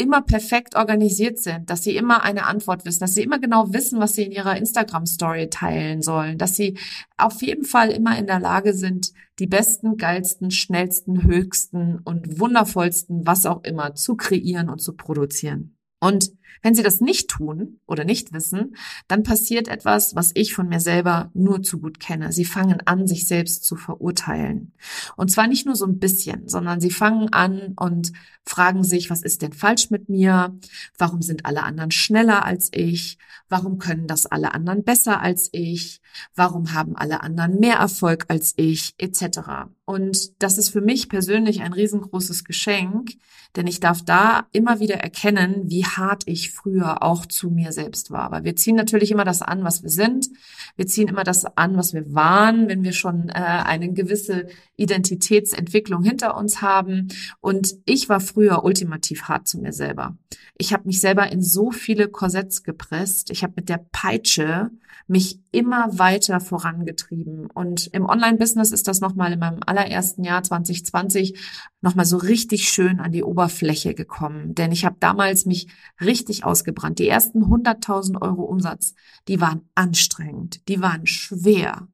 immer 0.00 0.22
perfekt 0.22 0.76
organisiert 0.76 1.38
sind, 1.38 1.68
dass 1.68 1.84
sie 1.84 1.94
immer 1.94 2.22
eine 2.22 2.46
Antwort 2.46 2.86
wissen, 2.86 3.00
dass 3.00 3.14
sie 3.14 3.22
immer 3.22 3.38
genau 3.38 3.74
wissen, 3.74 4.00
was 4.00 4.14
sie 4.14 4.22
in 4.24 4.32
ihrer 4.32 4.56
Instagram-Story 4.56 5.50
teilen 5.50 6.00
sollen, 6.00 6.38
dass 6.38 6.56
sie 6.56 6.78
auf 7.18 7.42
jeden 7.42 7.64
Fall 7.64 7.90
immer 7.90 8.18
in 8.18 8.26
der 8.26 8.40
Lage 8.40 8.72
sind, 8.72 9.12
die 9.38 9.46
besten, 9.46 9.98
geilsten, 9.98 10.50
schnellsten, 10.50 11.24
höchsten 11.24 11.98
und 11.98 12.40
wundervollsten, 12.40 13.26
was 13.26 13.44
auch 13.44 13.62
immer, 13.62 13.94
zu 13.94 14.16
kreieren 14.16 14.70
und 14.70 14.80
zu 14.80 14.94
produzieren. 14.94 15.76
Und 16.00 16.32
wenn 16.62 16.74
sie 16.74 16.82
das 16.82 17.00
nicht 17.00 17.28
tun 17.28 17.80
oder 17.86 18.04
nicht 18.04 18.32
wissen, 18.32 18.76
dann 19.08 19.22
passiert 19.22 19.68
etwas, 19.68 20.14
was 20.14 20.30
ich 20.34 20.54
von 20.54 20.68
mir 20.68 20.80
selber 20.80 21.30
nur 21.34 21.62
zu 21.62 21.80
gut 21.80 22.00
kenne. 22.00 22.32
Sie 22.32 22.44
fangen 22.44 22.80
an, 22.86 23.06
sich 23.06 23.26
selbst 23.26 23.64
zu 23.64 23.76
verurteilen. 23.76 24.72
Und 25.16 25.30
zwar 25.30 25.46
nicht 25.46 25.66
nur 25.66 25.76
so 25.76 25.86
ein 25.86 25.98
bisschen, 25.98 26.48
sondern 26.48 26.80
sie 26.80 26.90
fangen 26.90 27.32
an 27.32 27.74
und 27.76 28.12
fragen 28.44 28.84
sich, 28.84 29.10
was 29.10 29.22
ist 29.22 29.42
denn 29.42 29.52
falsch 29.52 29.90
mit 29.90 30.08
mir? 30.08 30.56
Warum 30.98 31.22
sind 31.22 31.46
alle 31.46 31.62
anderen 31.62 31.90
schneller 31.90 32.44
als 32.44 32.68
ich? 32.72 33.18
Warum 33.48 33.78
können 33.78 34.06
das 34.06 34.26
alle 34.26 34.54
anderen 34.54 34.84
besser 34.84 35.20
als 35.20 35.48
ich? 35.52 36.00
Warum 36.34 36.72
haben 36.72 36.96
alle 36.96 37.22
anderen 37.22 37.58
mehr 37.58 37.76
Erfolg 37.76 38.26
als 38.28 38.54
ich? 38.56 38.94
Etc. 38.98 39.40
Und 39.84 40.42
das 40.42 40.56
ist 40.56 40.70
für 40.70 40.80
mich 40.80 41.08
persönlich 41.08 41.62
ein 41.62 41.72
riesengroßes 41.72 42.44
Geschenk, 42.44 43.16
denn 43.56 43.66
ich 43.66 43.80
darf 43.80 44.02
da 44.04 44.46
immer 44.52 44.78
wieder 44.80 44.96
erkennen, 44.96 45.68
wie 45.68 45.84
hart 45.84 46.22
ich 46.26 46.39
früher 46.48 47.02
auch 47.02 47.26
zu 47.26 47.50
mir 47.50 47.72
selbst 47.72 48.10
war. 48.10 48.30
Weil 48.30 48.44
wir 48.44 48.56
ziehen 48.56 48.76
natürlich 48.76 49.10
immer 49.10 49.24
das 49.24 49.42
an, 49.42 49.62
was 49.62 49.82
wir 49.82 49.90
sind. 49.90 50.30
Wir 50.76 50.86
ziehen 50.86 51.08
immer 51.08 51.24
das 51.24 51.44
an, 51.44 51.76
was 51.76 51.92
wir 51.92 52.14
waren, 52.14 52.68
wenn 52.68 52.82
wir 52.82 52.92
schon 52.92 53.28
äh, 53.28 53.32
eine 53.32 53.92
gewisse 53.92 54.46
Identitätsentwicklung 54.76 56.02
hinter 56.02 56.38
uns 56.38 56.62
haben. 56.62 57.08
Und 57.40 57.74
ich 57.84 58.08
war 58.08 58.20
früher 58.20 58.64
ultimativ 58.64 59.24
hart 59.24 59.46
zu 59.46 59.60
mir 59.60 59.74
selber. 59.74 60.16
Ich 60.56 60.72
habe 60.72 60.86
mich 60.86 61.02
selber 61.02 61.30
in 61.30 61.42
so 61.42 61.70
viele 61.70 62.08
Korsetts 62.08 62.62
gepresst. 62.62 63.30
Ich 63.30 63.42
habe 63.42 63.52
mit 63.56 63.68
der 63.68 63.84
Peitsche 63.92 64.70
mich 65.10 65.40
immer 65.50 65.98
weiter 65.98 66.38
vorangetrieben. 66.38 67.46
Und 67.46 67.88
im 67.88 68.06
Online-Business 68.06 68.70
ist 68.70 68.86
das 68.86 69.00
nochmal 69.00 69.32
in 69.32 69.40
meinem 69.40 69.58
allerersten 69.66 70.22
Jahr 70.22 70.42
2020 70.44 71.36
nochmal 71.80 72.04
so 72.04 72.16
richtig 72.16 72.68
schön 72.68 73.00
an 73.00 73.12
die 73.12 73.22
Oberfläche 73.22 73.94
gekommen. 73.94 74.54
Denn 74.54 74.72
ich 74.72 74.84
habe 74.84 74.96
damals 75.00 75.46
mich 75.46 75.68
richtig 76.00 76.44
ausgebrannt. 76.44 76.98
Die 76.98 77.08
ersten 77.08 77.44
100.000 77.44 78.20
Euro 78.20 78.42
Umsatz, 78.42 78.94
die 79.28 79.40
waren 79.40 79.68
anstrengend, 79.74 80.68
die 80.68 80.80
waren 80.80 81.06
schwer, 81.06 81.88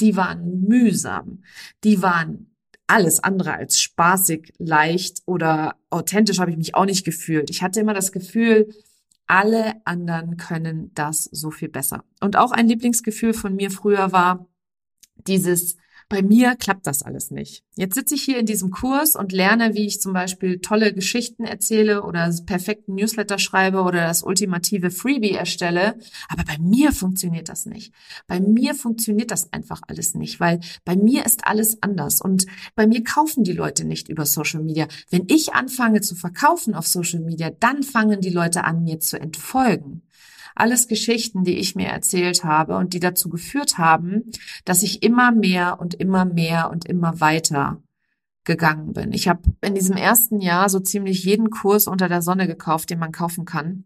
die 0.00 0.16
waren 0.16 0.60
mühsam, 0.60 1.42
die 1.84 2.02
waren 2.02 2.54
alles 2.86 3.22
andere 3.22 3.52
als 3.52 3.80
spaßig, 3.80 4.54
leicht 4.58 5.22
oder 5.26 5.76
authentisch 5.90 6.38
habe 6.38 6.50
ich 6.50 6.56
mich 6.56 6.74
auch 6.74 6.86
nicht 6.86 7.04
gefühlt. 7.04 7.50
Ich 7.50 7.62
hatte 7.62 7.80
immer 7.80 7.94
das 7.94 8.12
Gefühl, 8.12 8.68
alle 9.26 9.74
anderen 9.84 10.38
können 10.38 10.90
das 10.94 11.24
so 11.24 11.50
viel 11.50 11.68
besser. 11.68 12.02
Und 12.20 12.36
auch 12.36 12.50
ein 12.50 12.66
Lieblingsgefühl 12.66 13.34
von 13.34 13.54
mir 13.54 13.70
früher 13.70 14.10
war 14.10 14.48
dieses 15.26 15.76
bei 16.08 16.22
mir 16.22 16.56
klappt 16.56 16.86
das 16.86 17.02
alles 17.02 17.30
nicht. 17.30 17.64
Jetzt 17.76 17.94
sitze 17.94 18.14
ich 18.14 18.22
hier 18.22 18.38
in 18.38 18.46
diesem 18.46 18.70
Kurs 18.70 19.14
und 19.14 19.30
lerne, 19.30 19.74
wie 19.74 19.86
ich 19.86 20.00
zum 20.00 20.14
Beispiel 20.14 20.58
tolle 20.60 20.94
Geschichten 20.94 21.44
erzähle 21.44 22.02
oder 22.02 22.34
perfekten 22.46 22.94
Newsletter 22.94 23.38
schreibe 23.38 23.82
oder 23.82 24.06
das 24.06 24.22
ultimative 24.22 24.90
Freebie 24.90 25.32
erstelle. 25.32 25.98
Aber 26.28 26.44
bei 26.44 26.56
mir 26.58 26.92
funktioniert 26.92 27.48
das 27.50 27.66
nicht. 27.66 27.92
Bei 28.26 28.40
mir 28.40 28.74
funktioniert 28.74 29.30
das 29.30 29.52
einfach 29.52 29.82
alles 29.86 30.14
nicht, 30.14 30.40
weil 30.40 30.60
bei 30.84 30.96
mir 30.96 31.26
ist 31.26 31.46
alles 31.46 31.82
anders 31.82 32.20
und 32.22 32.46
bei 32.74 32.86
mir 32.86 33.04
kaufen 33.04 33.44
die 33.44 33.52
Leute 33.52 33.84
nicht 33.84 34.08
über 34.08 34.24
Social 34.24 34.62
Media. 34.62 34.88
Wenn 35.10 35.26
ich 35.28 35.52
anfange 35.52 36.00
zu 36.00 36.14
verkaufen 36.14 36.74
auf 36.74 36.86
Social 36.86 37.20
Media, 37.20 37.50
dann 37.50 37.82
fangen 37.82 38.20
die 38.20 38.30
Leute 38.30 38.64
an, 38.64 38.82
mir 38.82 38.98
zu 38.98 39.20
entfolgen. 39.20 40.02
Alles 40.58 40.88
Geschichten, 40.88 41.44
die 41.44 41.56
ich 41.56 41.76
mir 41.76 41.86
erzählt 41.86 42.42
habe 42.42 42.76
und 42.76 42.92
die 42.92 43.00
dazu 43.00 43.28
geführt 43.28 43.78
haben, 43.78 44.32
dass 44.64 44.82
ich 44.82 45.02
immer 45.04 45.30
mehr 45.30 45.78
und 45.80 45.94
immer 45.94 46.24
mehr 46.24 46.70
und 46.70 46.84
immer 46.84 47.20
weiter 47.20 47.80
gegangen 48.48 48.94
bin. 48.94 49.12
Ich 49.12 49.28
habe 49.28 49.42
in 49.60 49.74
diesem 49.74 49.96
ersten 49.96 50.40
Jahr 50.40 50.70
so 50.70 50.80
ziemlich 50.80 51.22
jeden 51.22 51.50
Kurs 51.50 51.86
unter 51.86 52.08
der 52.08 52.22
Sonne 52.22 52.46
gekauft, 52.46 52.88
den 52.88 52.98
man 52.98 53.12
kaufen 53.12 53.44
kann. 53.44 53.84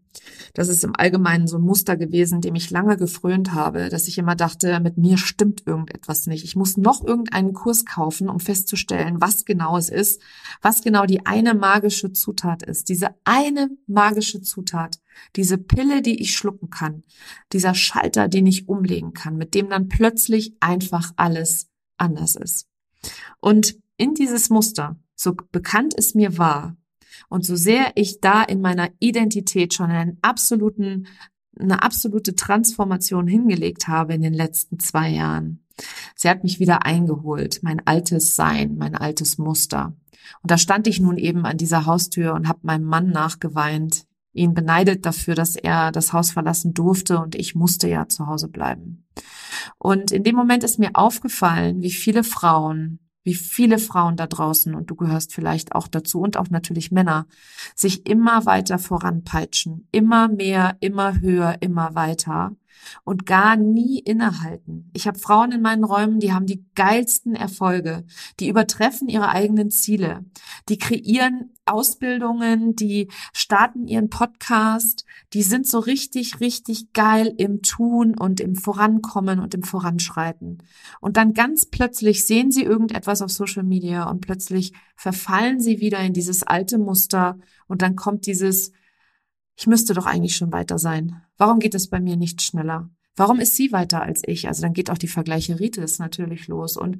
Das 0.53 0.69
ist 0.69 0.85
im 0.85 0.95
Allgemeinen 0.95 1.47
so 1.47 1.57
ein 1.57 1.63
Muster 1.63 1.97
gewesen, 1.97 2.39
dem 2.39 2.55
ich 2.55 2.71
lange 2.71 2.95
gefrönt 2.95 3.53
habe, 3.53 3.89
dass 3.89 4.07
ich 4.07 4.17
immer 4.17 4.35
dachte, 4.35 4.79
mit 4.79 4.97
mir 4.97 5.17
stimmt 5.17 5.67
irgendetwas 5.67 6.27
nicht. 6.27 6.45
Ich 6.45 6.55
muss 6.55 6.77
noch 6.77 7.05
irgendeinen 7.05 7.51
Kurs 7.51 7.85
kaufen, 7.85 8.29
um 8.29 8.39
festzustellen, 8.39 9.19
was 9.19 9.43
genau 9.43 9.77
es 9.77 9.89
ist, 9.89 10.21
was 10.61 10.81
genau 10.81 11.05
die 11.05 11.25
eine 11.25 11.55
magische 11.55 12.13
Zutat 12.13 12.63
ist. 12.63 12.87
Diese 12.87 13.09
eine 13.25 13.69
magische 13.85 14.41
Zutat, 14.41 15.01
diese 15.35 15.57
Pille, 15.57 16.01
die 16.01 16.21
ich 16.21 16.31
schlucken 16.31 16.69
kann, 16.69 17.03
dieser 17.51 17.75
Schalter, 17.75 18.29
den 18.29 18.47
ich 18.47 18.69
umlegen 18.69 19.13
kann, 19.13 19.35
mit 19.35 19.55
dem 19.55 19.69
dann 19.69 19.89
plötzlich 19.89 20.55
einfach 20.61 21.11
alles 21.17 21.67
anders 21.97 22.37
ist. 22.37 22.67
Und 23.41 23.82
in 23.97 24.13
dieses 24.13 24.49
Muster, 24.49 24.97
so 25.15 25.35
bekannt 25.51 25.93
es 25.97 26.15
mir 26.15 26.37
war 26.37 26.75
und 27.29 27.45
so 27.45 27.55
sehr 27.55 27.91
ich 27.95 28.21
da 28.21 28.43
in 28.43 28.61
meiner 28.61 28.89
Identität 28.99 29.73
schon 29.73 29.91
einen 29.91 30.17
absoluten, 30.21 31.07
eine 31.59 31.83
absolute 31.83 32.35
Transformation 32.35 33.27
hingelegt 33.27 33.87
habe 33.87 34.13
in 34.13 34.21
den 34.21 34.33
letzten 34.33 34.79
zwei 34.79 35.09
Jahren. 35.09 35.63
Sie 36.15 36.29
hat 36.29 36.43
mich 36.43 36.59
wieder 36.59 36.85
eingeholt, 36.85 37.59
mein 37.63 37.85
altes 37.85 38.35
Sein, 38.35 38.77
mein 38.77 38.95
altes 38.95 39.37
Muster. 39.37 39.95
Und 40.41 40.51
da 40.51 40.57
stand 40.57 40.87
ich 40.87 40.99
nun 40.99 41.17
eben 41.17 41.45
an 41.45 41.57
dieser 41.57 41.85
Haustür 41.85 42.33
und 42.33 42.47
habe 42.47 42.59
meinem 42.63 42.85
Mann 42.85 43.09
nachgeweint, 43.09 44.05
ihn 44.33 44.53
beneidet 44.53 45.05
dafür, 45.05 45.35
dass 45.35 45.55
er 45.55 45.91
das 45.91 46.11
Haus 46.11 46.31
verlassen 46.31 46.73
durfte 46.73 47.19
und 47.19 47.35
ich 47.35 47.55
musste 47.55 47.87
ja 47.87 48.07
zu 48.07 48.27
Hause 48.27 48.47
bleiben. 48.47 49.05
Und 49.77 50.11
in 50.11 50.23
dem 50.23 50.35
Moment 50.35 50.63
ist 50.63 50.79
mir 50.79 50.91
aufgefallen, 50.93 51.81
wie 51.81 51.91
viele 51.91 52.23
Frauen 52.23 52.99
wie 53.23 53.35
viele 53.35 53.79
Frauen 53.79 54.17
da 54.17 54.27
draußen, 54.27 54.75
und 54.75 54.89
du 54.89 54.95
gehörst 54.95 55.33
vielleicht 55.33 55.73
auch 55.73 55.87
dazu, 55.87 56.19
und 56.19 56.37
auch 56.37 56.49
natürlich 56.49 56.91
Männer, 56.91 57.25
sich 57.75 58.07
immer 58.07 58.45
weiter 58.45 58.79
voranpeitschen, 58.79 59.87
immer 59.91 60.27
mehr, 60.27 60.77
immer 60.79 61.19
höher, 61.21 61.57
immer 61.61 61.95
weiter 61.95 62.55
und 63.03 63.25
gar 63.25 63.55
nie 63.55 63.99
innehalten. 63.99 64.89
Ich 64.93 65.07
habe 65.07 65.19
Frauen 65.19 65.51
in 65.51 65.61
meinen 65.61 65.83
Räumen, 65.83 66.19
die 66.19 66.33
haben 66.33 66.45
die 66.45 66.65
geilsten 66.75 67.35
Erfolge, 67.35 68.05
die 68.39 68.49
übertreffen 68.49 69.07
ihre 69.09 69.29
eigenen 69.29 69.71
Ziele, 69.71 70.25
die 70.69 70.77
kreieren 70.77 71.51
Ausbildungen, 71.65 72.75
die 72.75 73.09
starten 73.31 73.87
ihren 73.87 74.09
Podcast, 74.09 75.05
die 75.33 75.43
sind 75.43 75.67
so 75.67 75.79
richtig, 75.79 76.39
richtig 76.41 76.91
geil 76.93 77.33
im 77.37 77.61
Tun 77.61 78.17
und 78.17 78.41
im 78.41 78.55
Vorankommen 78.55 79.39
und 79.39 79.53
im 79.53 79.63
Voranschreiten. 79.63 80.61
Und 80.99 81.17
dann 81.17 81.33
ganz 81.33 81.65
plötzlich 81.65 82.25
sehen 82.25 82.51
sie 82.51 82.63
irgendetwas 82.63 83.21
auf 83.21 83.31
Social 83.31 83.63
Media 83.63 84.09
und 84.09 84.21
plötzlich 84.21 84.73
verfallen 84.95 85.59
sie 85.59 85.79
wieder 85.79 85.99
in 85.99 86.13
dieses 86.13 86.43
alte 86.43 86.77
Muster 86.77 87.37
und 87.67 87.81
dann 87.81 87.95
kommt 87.95 88.25
dieses 88.25 88.71
ich 89.55 89.67
müsste 89.67 89.93
doch 89.93 90.05
eigentlich 90.05 90.35
schon 90.35 90.51
weiter 90.51 90.79
sein. 90.79 91.21
Warum 91.37 91.59
geht 91.59 91.75
es 91.75 91.89
bei 91.89 91.99
mir 91.99 92.15
nicht 92.15 92.41
schneller? 92.41 92.89
Warum 93.15 93.39
ist 93.39 93.55
sie 93.55 93.71
weiter 93.71 94.01
als 94.01 94.21
ich? 94.25 94.47
Also 94.47 94.63
dann 94.63 94.73
geht 94.73 94.89
auch 94.89 94.97
die 94.97 95.07
Vergleicheritis 95.07 95.99
natürlich 95.99 96.47
los. 96.47 96.77
Und 96.77 96.99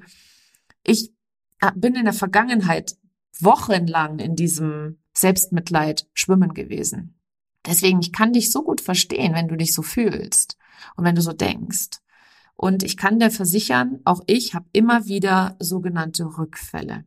ich 0.84 1.12
äh, 1.60 1.72
bin 1.74 1.96
in 1.96 2.04
der 2.04 2.14
Vergangenheit 2.14 2.96
wochenlang 3.40 4.20
in 4.20 4.36
diesem 4.36 4.98
Selbstmitleid 5.12 6.08
schwimmen 6.14 6.54
gewesen. 6.54 7.18
Deswegen, 7.66 8.00
ich 8.00 8.12
kann 8.12 8.32
dich 8.32 8.52
so 8.52 8.62
gut 8.62 8.80
verstehen, 8.80 9.34
wenn 9.34 9.48
du 9.48 9.56
dich 9.56 9.72
so 9.72 9.82
fühlst 9.82 10.56
und 10.96 11.04
wenn 11.04 11.14
du 11.14 11.22
so 11.22 11.32
denkst. 11.32 11.98
Und 12.56 12.82
ich 12.82 12.96
kann 12.96 13.18
dir 13.18 13.30
versichern, 13.30 14.00
auch 14.04 14.22
ich 14.26 14.54
habe 14.54 14.66
immer 14.72 15.06
wieder 15.06 15.56
sogenannte 15.58 16.24
Rückfälle. 16.38 17.04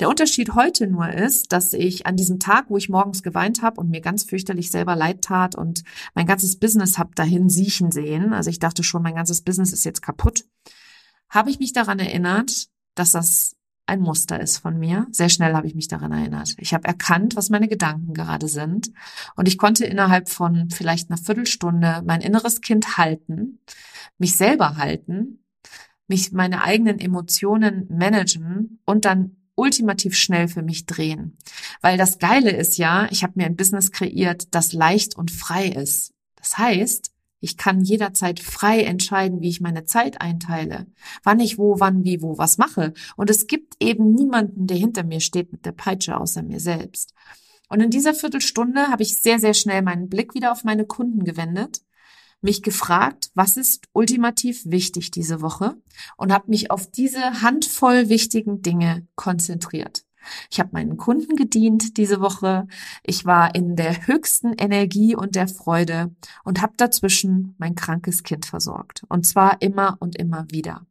Der 0.00 0.08
Unterschied 0.08 0.54
heute 0.54 0.86
nur 0.86 1.08
ist, 1.08 1.52
dass 1.52 1.72
ich 1.72 2.06
an 2.06 2.16
diesem 2.16 2.40
Tag, 2.40 2.66
wo 2.68 2.76
ich 2.76 2.88
morgens 2.88 3.22
geweint 3.22 3.62
habe 3.62 3.80
und 3.80 3.90
mir 3.90 4.00
ganz 4.00 4.24
fürchterlich 4.24 4.70
selber 4.70 4.96
leid 4.96 5.22
tat 5.22 5.54
und 5.54 5.84
mein 6.14 6.26
ganzes 6.26 6.58
Business 6.58 6.98
hab 6.98 7.14
dahin 7.14 7.48
siechen 7.48 7.92
sehen, 7.92 8.32
also 8.32 8.50
ich 8.50 8.58
dachte 8.58 8.82
schon, 8.82 9.02
mein 9.02 9.14
ganzes 9.14 9.42
Business 9.42 9.72
ist 9.72 9.84
jetzt 9.84 10.02
kaputt, 10.02 10.44
habe 11.28 11.50
ich 11.50 11.58
mich 11.58 11.72
daran 11.72 11.98
erinnert, 11.98 12.68
dass 12.94 13.12
das 13.12 13.56
ein 13.86 14.00
Muster 14.00 14.40
ist 14.40 14.58
von 14.58 14.78
mir. 14.78 15.06
Sehr 15.10 15.28
schnell 15.28 15.54
habe 15.54 15.66
ich 15.66 15.74
mich 15.74 15.88
daran 15.88 16.12
erinnert. 16.12 16.54
Ich 16.58 16.72
habe 16.72 16.86
erkannt, 16.86 17.36
was 17.36 17.50
meine 17.50 17.68
Gedanken 17.68 18.14
gerade 18.14 18.48
sind 18.48 18.92
und 19.36 19.48
ich 19.48 19.58
konnte 19.58 19.84
innerhalb 19.84 20.28
von 20.28 20.70
vielleicht 20.70 21.10
einer 21.10 21.18
Viertelstunde 21.18 22.02
mein 22.04 22.20
inneres 22.20 22.60
Kind 22.60 22.96
halten, 22.96 23.58
mich 24.18 24.36
selber 24.36 24.76
halten, 24.76 25.44
mich 26.06 26.32
meine 26.32 26.62
eigenen 26.62 27.00
Emotionen 27.00 27.86
managen 27.90 28.80
und 28.84 29.04
dann 29.04 29.36
ultimativ 29.54 30.16
schnell 30.16 30.48
für 30.48 30.62
mich 30.62 30.86
drehen. 30.86 31.36
Weil 31.80 31.98
das 31.98 32.18
Geile 32.18 32.50
ist 32.50 32.78
ja, 32.78 33.08
ich 33.10 33.22
habe 33.22 33.34
mir 33.36 33.46
ein 33.46 33.56
Business 33.56 33.92
kreiert, 33.92 34.54
das 34.54 34.72
leicht 34.72 35.16
und 35.16 35.30
frei 35.30 35.68
ist. 35.68 36.14
Das 36.36 36.58
heißt, 36.58 37.11
ich 37.42 37.58
kann 37.58 37.82
jederzeit 37.82 38.40
frei 38.40 38.82
entscheiden, 38.82 39.42
wie 39.42 39.50
ich 39.50 39.60
meine 39.60 39.84
Zeit 39.84 40.20
einteile, 40.20 40.86
wann 41.22 41.40
ich 41.40 41.58
wo, 41.58 41.78
wann, 41.78 42.04
wie, 42.04 42.22
wo 42.22 42.38
was 42.38 42.56
mache. 42.56 42.94
Und 43.16 43.28
es 43.28 43.46
gibt 43.46 43.74
eben 43.80 44.14
niemanden, 44.14 44.66
der 44.66 44.78
hinter 44.78 45.04
mir 45.04 45.20
steht 45.20 45.52
mit 45.52 45.66
der 45.66 45.72
Peitsche 45.72 46.16
außer 46.18 46.42
mir 46.42 46.60
selbst. 46.60 47.12
Und 47.68 47.80
in 47.80 47.90
dieser 47.90 48.14
Viertelstunde 48.14 48.88
habe 48.88 49.02
ich 49.02 49.16
sehr, 49.16 49.38
sehr 49.38 49.54
schnell 49.54 49.82
meinen 49.82 50.08
Blick 50.08 50.34
wieder 50.34 50.52
auf 50.52 50.64
meine 50.64 50.86
Kunden 50.86 51.24
gewendet 51.24 51.82
mich 52.42 52.62
gefragt, 52.62 53.30
was 53.34 53.56
ist 53.56 53.86
ultimativ 53.92 54.62
wichtig 54.66 55.10
diese 55.10 55.40
Woche 55.40 55.76
und 56.16 56.32
habe 56.32 56.50
mich 56.50 56.70
auf 56.70 56.90
diese 56.90 57.40
Handvoll 57.40 58.08
wichtigen 58.08 58.62
Dinge 58.62 59.06
konzentriert. 59.14 60.04
Ich 60.50 60.60
habe 60.60 60.70
meinen 60.72 60.96
Kunden 60.96 61.36
gedient 61.36 61.96
diese 61.96 62.20
Woche. 62.20 62.66
Ich 63.02 63.24
war 63.24 63.54
in 63.54 63.76
der 63.76 64.06
höchsten 64.06 64.52
Energie 64.54 65.14
und 65.14 65.34
der 65.34 65.48
Freude 65.48 66.14
und 66.44 66.62
habe 66.62 66.74
dazwischen 66.76 67.54
mein 67.58 67.74
krankes 67.74 68.22
Kind 68.22 68.46
versorgt. 68.46 69.04
Und 69.08 69.26
zwar 69.26 69.60
immer 69.60 69.96
und 70.00 70.16
immer 70.16 70.46
wieder. 70.50 70.86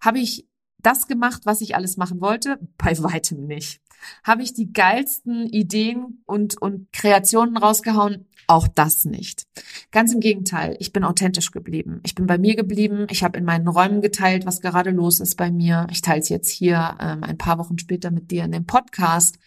Habe 0.00 0.18
ich 0.18 0.46
das 0.78 1.06
gemacht, 1.06 1.42
was 1.44 1.60
ich 1.60 1.74
alles 1.74 1.96
machen 1.96 2.20
wollte? 2.20 2.58
Bei 2.78 2.96
weitem 3.02 3.46
nicht. 3.46 3.80
Habe 4.22 4.42
ich 4.42 4.54
die 4.54 4.72
geilsten 4.72 5.46
Ideen 5.46 6.22
und, 6.26 6.60
und 6.60 6.92
Kreationen 6.92 7.56
rausgehauen? 7.56 8.26
Auch 8.46 8.68
das 8.68 9.04
nicht. 9.04 9.46
Ganz 9.90 10.12
im 10.12 10.20
Gegenteil, 10.20 10.76
ich 10.78 10.92
bin 10.92 11.02
authentisch 11.02 11.50
geblieben. 11.50 12.00
Ich 12.04 12.14
bin 12.14 12.26
bei 12.26 12.38
mir 12.38 12.54
geblieben. 12.54 13.06
Ich 13.10 13.24
habe 13.24 13.38
in 13.38 13.44
meinen 13.44 13.66
Räumen 13.66 14.02
geteilt, 14.02 14.46
was 14.46 14.60
gerade 14.60 14.90
los 14.90 15.18
ist 15.18 15.36
bei 15.36 15.50
mir. 15.50 15.86
Ich 15.90 16.02
teile 16.02 16.20
es 16.20 16.28
jetzt 16.28 16.50
hier 16.50 16.96
ähm, 17.00 17.24
ein 17.24 17.38
paar 17.38 17.58
Wochen 17.58 17.78
später 17.78 18.10
mit 18.12 18.30
dir 18.30 18.44
in 18.44 18.52
dem 18.52 18.66
Podcast. 18.66 19.38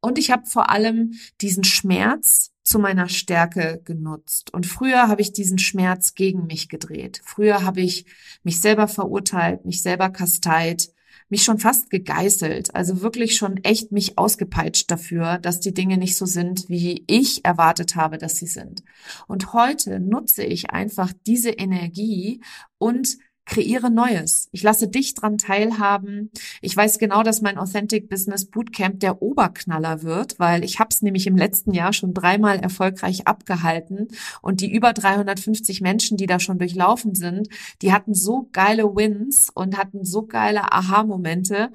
Und 0.00 0.18
ich 0.18 0.30
habe 0.30 0.46
vor 0.46 0.68
allem 0.68 1.14
diesen 1.40 1.64
Schmerz 1.64 2.51
zu 2.62 2.78
meiner 2.78 3.08
Stärke 3.08 3.80
genutzt. 3.84 4.52
Und 4.52 4.66
früher 4.66 5.08
habe 5.08 5.22
ich 5.22 5.32
diesen 5.32 5.58
Schmerz 5.58 6.14
gegen 6.14 6.46
mich 6.46 6.68
gedreht. 6.68 7.20
Früher 7.24 7.64
habe 7.64 7.80
ich 7.80 8.06
mich 8.42 8.60
selber 8.60 8.88
verurteilt, 8.88 9.64
mich 9.64 9.82
selber 9.82 10.10
kasteit, 10.10 10.90
mich 11.28 11.44
schon 11.44 11.58
fast 11.58 11.88
gegeißelt, 11.88 12.74
also 12.74 13.00
wirklich 13.00 13.36
schon 13.36 13.56
echt 13.64 13.90
mich 13.90 14.18
ausgepeitscht 14.18 14.90
dafür, 14.90 15.38
dass 15.38 15.60
die 15.60 15.72
Dinge 15.72 15.96
nicht 15.96 16.16
so 16.16 16.26
sind, 16.26 16.68
wie 16.68 17.04
ich 17.06 17.44
erwartet 17.44 17.96
habe, 17.96 18.18
dass 18.18 18.36
sie 18.36 18.46
sind. 18.46 18.82
Und 19.26 19.54
heute 19.54 19.98
nutze 19.98 20.44
ich 20.44 20.70
einfach 20.70 21.12
diese 21.26 21.50
Energie 21.50 22.42
und 22.78 23.16
kreiere 23.44 23.90
Neues. 23.90 24.48
Ich 24.52 24.62
lasse 24.62 24.88
dich 24.88 25.14
dran 25.14 25.36
teilhaben. 25.36 26.30
Ich 26.60 26.76
weiß 26.76 26.98
genau, 26.98 27.22
dass 27.22 27.42
mein 27.42 27.58
Authentic 27.58 28.08
Business 28.08 28.46
Bootcamp 28.46 29.00
der 29.00 29.20
Oberknaller 29.20 30.02
wird, 30.02 30.38
weil 30.38 30.64
ich 30.64 30.78
habe 30.78 30.88
es 30.90 31.02
nämlich 31.02 31.26
im 31.26 31.36
letzten 31.36 31.72
Jahr 31.72 31.92
schon 31.92 32.14
dreimal 32.14 32.60
erfolgreich 32.60 33.26
abgehalten 33.26 34.08
und 34.42 34.60
die 34.60 34.72
über 34.72 34.92
350 34.92 35.80
Menschen, 35.80 36.16
die 36.16 36.26
da 36.26 36.38
schon 36.38 36.58
durchlaufen 36.58 37.14
sind, 37.14 37.48
die 37.82 37.92
hatten 37.92 38.14
so 38.14 38.48
geile 38.52 38.84
Wins 38.94 39.50
und 39.52 39.76
hatten 39.76 40.04
so 40.04 40.26
geile 40.26 40.72
Aha-Momente 40.72 41.70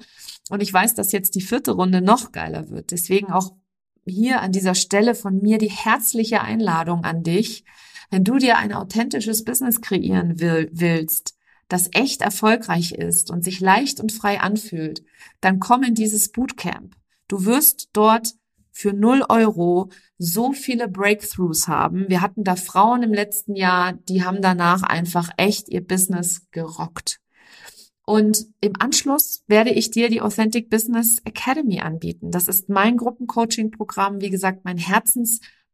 und 0.50 0.62
ich 0.62 0.72
weiß, 0.72 0.94
dass 0.94 1.12
jetzt 1.12 1.34
die 1.34 1.42
vierte 1.42 1.72
Runde 1.72 2.00
noch 2.00 2.32
geiler 2.32 2.70
wird. 2.70 2.90
Deswegen 2.90 3.30
auch 3.30 3.52
hier 4.06 4.40
an 4.40 4.52
dieser 4.52 4.74
Stelle 4.74 5.14
von 5.14 5.38
mir 5.40 5.58
die 5.58 5.70
herzliche 5.70 6.40
Einladung 6.40 7.04
an 7.04 7.22
dich, 7.22 7.64
wenn 8.10 8.24
du 8.24 8.38
dir 8.38 8.56
ein 8.56 8.72
authentisches 8.72 9.44
Business 9.44 9.82
kreieren 9.82 10.40
will, 10.40 10.70
willst, 10.72 11.37
das 11.68 11.90
echt 11.92 12.22
erfolgreich 12.22 12.92
ist 12.92 13.30
und 13.30 13.44
sich 13.44 13.60
leicht 13.60 14.00
und 14.00 14.12
frei 14.12 14.40
anfühlt, 14.40 15.04
dann 15.40 15.60
komm 15.60 15.82
in 15.82 15.94
dieses 15.94 16.32
Bootcamp. 16.32 16.96
Du 17.28 17.44
wirst 17.44 17.90
dort 17.92 18.34
für 18.72 18.92
null 18.92 19.24
Euro 19.28 19.90
so 20.18 20.52
viele 20.52 20.88
Breakthroughs 20.88 21.68
haben. 21.68 22.08
Wir 22.08 22.20
hatten 22.20 22.44
da 22.44 22.56
Frauen 22.56 23.02
im 23.02 23.12
letzten 23.12 23.54
Jahr, 23.56 23.92
die 23.92 24.24
haben 24.24 24.40
danach 24.40 24.82
einfach 24.82 25.30
echt 25.36 25.68
ihr 25.68 25.84
Business 25.84 26.48
gerockt. 26.52 27.20
Und 28.04 28.46
im 28.62 28.72
Anschluss 28.78 29.42
werde 29.48 29.70
ich 29.70 29.90
dir 29.90 30.08
die 30.08 30.22
Authentic 30.22 30.70
Business 30.70 31.18
Academy 31.24 31.80
anbieten. 31.80 32.30
Das 32.30 32.48
ist 32.48 32.70
mein 32.70 32.96
Gruppencoaching-Programm, 32.96 34.22
wie 34.22 34.30
gesagt, 34.30 34.64
mein 34.64 34.78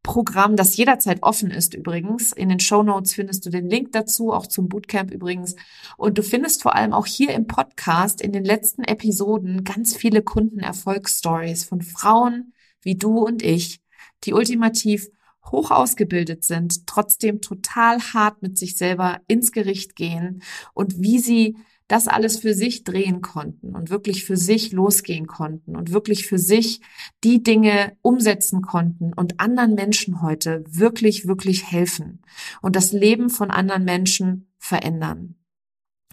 Herzensprogramm, 0.05 0.57
das 0.57 0.77
jederzeit 0.77 1.23
offen 1.23 1.51
ist 1.51 1.75
übrigens. 1.75 2.33
In 2.33 2.51
den 2.51 2.61
Show 2.61 2.83
Notes 2.83 3.15
findest 3.15 3.47
du 3.47 3.51
den 3.51 3.69
Link 3.69 3.93
dazu, 3.93 4.33
auch 4.33 4.47
zum 4.47 4.69
Bootcamp 4.69 5.11
übrigens. 5.11 5.57
Und 5.97 6.19
du 6.19 6.23
findest 6.23 6.63
vor 6.63 6.75
allem 6.75 6.93
auch 6.93 7.07
hier 7.07 7.33
im 7.35 7.47
Podcast 7.47 8.21
in 8.21 8.33
den 8.33 8.45
letzten 8.45 8.85
Episoden 8.85 9.65
ganz 9.65 9.97
viele 9.97 10.23
Kundenerfolgsstories 10.23 11.65
von 11.65 11.81
Frauen 11.81 12.53
wie 12.83 12.97
du 12.97 13.19
und 13.19 13.43
ich, 13.43 13.81
die 14.25 14.35
ultimativ 14.35 15.09
hoch 15.51 15.71
ausgebildet 15.71 16.45
sind, 16.45 16.87
trotzdem 16.87 17.41
total 17.41 17.99
hart 18.01 18.43
mit 18.43 18.59
sich 18.59 18.77
selber 18.77 19.21
ins 19.27 19.53
Gericht 19.53 19.97
gehen 19.97 20.43
und 20.75 21.01
wie 21.01 21.19
sie 21.19 21.57
das 21.89 22.09
alles 22.09 22.39
für 22.39 22.55
sich 22.55 22.85
drehen 22.85 23.21
konnten 23.21 23.75
und 23.75 23.91
wirklich 23.91 24.25
für 24.25 24.37
sich 24.37 24.73
losgehen 24.73 25.27
konnten 25.27 25.77
und 25.77 25.93
wirklich 25.93 26.27
für 26.27 26.39
sich 26.39 26.81
die 27.23 27.43
Dinge 27.43 27.97
umsetzen 28.01 28.63
konnten 28.63 29.13
und 29.13 29.41
anderen 29.41 29.75
Menschen 29.75 30.23
heute 30.23 30.65
wirklich, 30.67 31.27
wirklich 31.27 31.71
helfen 31.71 32.23
und 32.63 32.75
das 32.75 32.93
Leben 32.93 33.29
von 33.29 33.51
anderen 33.51 33.85
Menschen 33.85 34.49
verändern. 34.59 35.37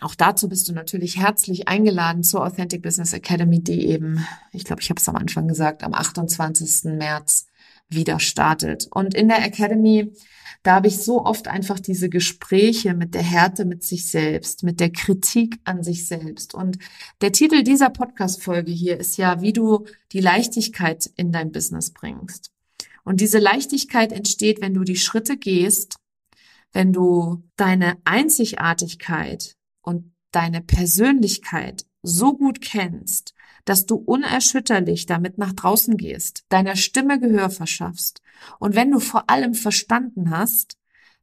Auch 0.02 0.16
dazu 0.16 0.50
bist 0.50 0.68
du 0.68 0.74
natürlich 0.74 1.18
herzlich 1.18 1.68
eingeladen 1.68 2.24
zur 2.24 2.44
Authentic 2.44 2.82
Business 2.82 3.14
Academy, 3.14 3.64
die 3.64 3.86
eben, 3.86 4.26
ich 4.52 4.66
glaube, 4.66 4.82
ich 4.82 4.90
habe 4.90 5.00
es 5.00 5.08
am 5.08 5.16
Anfang 5.16 5.48
gesagt, 5.48 5.84
am 5.84 5.94
28. 5.94 6.96
März 6.96 7.46
wieder 7.94 8.20
startet. 8.20 8.88
Und 8.92 9.14
in 9.14 9.28
der 9.28 9.46
Academy 9.46 10.12
da 10.64 10.76
habe 10.76 10.88
ich 10.88 11.00
so 11.00 11.26
oft 11.26 11.48
einfach 11.48 11.80
diese 11.80 12.08
Gespräche 12.08 12.94
mit 12.94 13.16
der 13.16 13.24
Härte 13.24 13.66
mit 13.66 13.84
sich 13.84 14.10
selbst, 14.10 14.64
mit 14.64 14.80
der 14.80 14.92
Kritik 14.92 15.60
an 15.64 15.84
sich 15.84 16.08
selbst. 16.08 16.54
Und 16.54 16.78
der 17.22 17.32
Titel 17.32 17.64
dieser 17.64 17.90
Podcast-Folge 17.90 18.72
hier 18.72 19.00
ist 19.00 19.18
ja, 19.18 19.42
wie 19.42 19.54
du 19.54 19.86
die 20.12 20.20
Leichtigkeit 20.20 21.10
in 21.16 21.32
dein 21.32 21.52
Business 21.52 21.92
bringst. 21.92 22.52
Und 23.04 23.22
diese 23.22 23.40
Leichtigkeit 23.40 24.12
entsteht, 24.12 24.62
wenn 24.62 24.76
du 24.76 24.84
die 24.84 24.98
Schritte 24.98 25.36
gehst, 25.36 25.96
wenn 26.74 26.94
du 26.94 27.44
deine 27.56 27.98
Einzigartigkeit 28.06 29.56
und 29.82 30.14
deine 30.32 30.62
Persönlichkeit 30.62 31.86
so 32.04 32.38
gut 32.38 32.62
kennst, 32.62 33.34
dass 33.66 33.86
du 33.86 33.96
unerschütterlich 33.96 35.06
damit 35.06 35.38
nach 35.38 35.54
draußen 35.54 35.98
gehst, 35.98 36.46
deiner 36.50 36.76
Stimme 36.76 37.20
Gehör 37.20 37.50
verschaffst 37.50 38.22
und 38.60 38.76
wenn 38.76 38.92
du 38.92 39.00
vor 39.00 39.30
allem 39.30 39.54
verstanden 39.54 40.32
hast, 40.32 40.78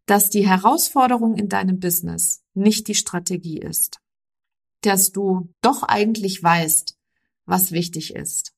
dass 0.06 0.30
die 0.30 0.46
Herausforderung 0.48 1.36
in 1.36 1.48
deinem 1.48 1.80
Business 1.80 2.42
nicht 2.54 2.88
die 2.88 2.94
Strategie 2.94 3.58
ist, 3.58 4.00
dass 4.80 5.12
du 5.12 5.52
doch 5.60 5.82
eigentlich 5.82 6.42
weißt, 6.42 6.96
was 7.44 7.72
wichtig 7.72 8.14
ist 8.14 8.54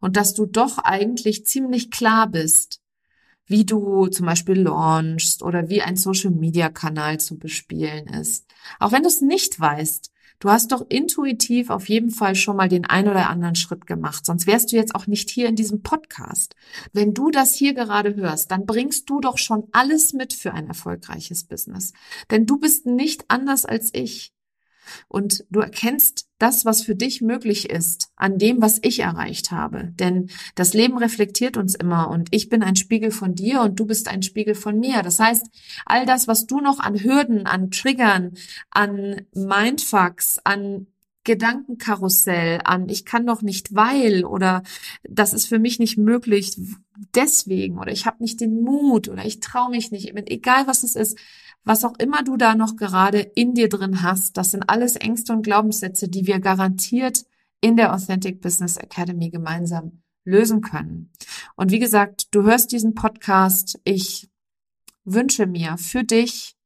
und 0.00 0.16
dass 0.16 0.34
du 0.34 0.46
doch 0.46 0.78
eigentlich 0.78 1.46
ziemlich 1.46 1.90
klar 1.90 2.28
bist, 2.28 2.80
wie 3.46 3.64
du 3.64 4.06
zum 4.06 4.26
Beispiel 4.26 4.60
launchst 4.60 5.42
oder 5.42 5.68
wie 5.68 5.82
ein 5.82 5.96
Social-Media-Kanal 5.96 7.20
zu 7.20 7.38
bespielen 7.38 8.06
ist. 8.06 8.46
Auch 8.78 8.92
wenn 8.92 9.02
du 9.02 9.08
es 9.08 9.20
nicht 9.20 9.58
weißt, 9.58 10.10
Du 10.44 10.50
hast 10.50 10.72
doch 10.72 10.84
intuitiv 10.90 11.70
auf 11.70 11.88
jeden 11.88 12.10
Fall 12.10 12.34
schon 12.34 12.58
mal 12.58 12.68
den 12.68 12.84
ein 12.84 13.08
oder 13.08 13.30
anderen 13.30 13.54
Schritt 13.54 13.86
gemacht, 13.86 14.26
sonst 14.26 14.46
wärst 14.46 14.70
du 14.70 14.76
jetzt 14.76 14.94
auch 14.94 15.06
nicht 15.06 15.30
hier 15.30 15.48
in 15.48 15.56
diesem 15.56 15.80
Podcast. 15.80 16.54
Wenn 16.92 17.14
du 17.14 17.30
das 17.30 17.54
hier 17.54 17.72
gerade 17.72 18.14
hörst, 18.14 18.50
dann 18.50 18.66
bringst 18.66 19.08
du 19.08 19.20
doch 19.20 19.38
schon 19.38 19.66
alles 19.72 20.12
mit 20.12 20.34
für 20.34 20.52
ein 20.52 20.68
erfolgreiches 20.68 21.44
Business. 21.44 21.94
Denn 22.30 22.44
du 22.44 22.58
bist 22.58 22.84
nicht 22.84 23.24
anders 23.28 23.64
als 23.64 23.88
ich. 23.94 24.33
Und 25.08 25.44
du 25.50 25.60
erkennst 25.60 26.28
das, 26.38 26.64
was 26.64 26.82
für 26.82 26.94
dich 26.94 27.20
möglich 27.20 27.70
ist, 27.70 28.10
an 28.16 28.38
dem, 28.38 28.60
was 28.60 28.78
ich 28.82 29.00
erreicht 29.00 29.50
habe. 29.50 29.92
Denn 29.98 30.30
das 30.54 30.74
Leben 30.74 30.98
reflektiert 30.98 31.56
uns 31.56 31.74
immer 31.74 32.10
und 32.10 32.28
ich 32.32 32.48
bin 32.48 32.62
ein 32.62 32.76
Spiegel 32.76 33.10
von 33.10 33.34
dir 33.34 33.62
und 33.62 33.78
du 33.80 33.86
bist 33.86 34.08
ein 34.08 34.22
Spiegel 34.22 34.54
von 34.54 34.78
mir. 34.78 35.02
Das 35.02 35.18
heißt, 35.18 35.46
all 35.86 36.06
das, 36.06 36.28
was 36.28 36.46
du 36.46 36.60
noch 36.60 36.80
an 36.80 37.02
Hürden, 37.02 37.46
an 37.46 37.70
Triggern, 37.70 38.34
an 38.70 39.22
Mindfucks, 39.34 40.38
an 40.44 40.86
Gedankenkarussell 41.24 42.60
an, 42.64 42.88
ich 42.90 43.06
kann 43.06 43.26
doch 43.26 43.40
nicht 43.40 43.74
weil 43.74 44.26
oder 44.26 44.62
das 45.08 45.32
ist 45.32 45.46
für 45.46 45.58
mich 45.58 45.78
nicht 45.78 45.96
möglich 45.96 46.54
deswegen 47.14 47.78
oder 47.78 47.90
ich 47.90 48.04
habe 48.04 48.22
nicht 48.22 48.40
den 48.42 48.62
Mut 48.62 49.08
oder 49.08 49.24
ich 49.24 49.40
traue 49.40 49.70
mich 49.70 49.90
nicht, 49.90 50.12
egal 50.30 50.66
was 50.66 50.82
es 50.82 50.94
ist, 50.94 51.18
was 51.64 51.84
auch 51.84 51.98
immer 51.98 52.22
du 52.22 52.36
da 52.36 52.54
noch 52.54 52.76
gerade 52.76 53.20
in 53.20 53.54
dir 53.54 53.68
drin 53.68 54.02
hast, 54.02 54.36
das 54.36 54.50
sind 54.50 54.68
alles 54.68 54.96
Ängste 54.96 55.32
und 55.32 55.42
Glaubenssätze, 55.42 56.08
die 56.08 56.26
wir 56.26 56.40
garantiert 56.40 57.24
in 57.60 57.76
der 57.76 57.94
Authentic 57.94 58.40
Business 58.40 58.76
Academy 58.76 59.30
gemeinsam 59.30 60.02
lösen 60.24 60.60
können. 60.60 61.10
Und 61.56 61.70
wie 61.70 61.78
gesagt, 61.78 62.34
du 62.34 62.42
hörst 62.42 62.72
diesen 62.72 62.94
Podcast. 62.94 63.78
Ich 63.84 64.28
wünsche 65.04 65.46
mir 65.46 65.76
für 65.78 66.04
dich, 66.04 66.56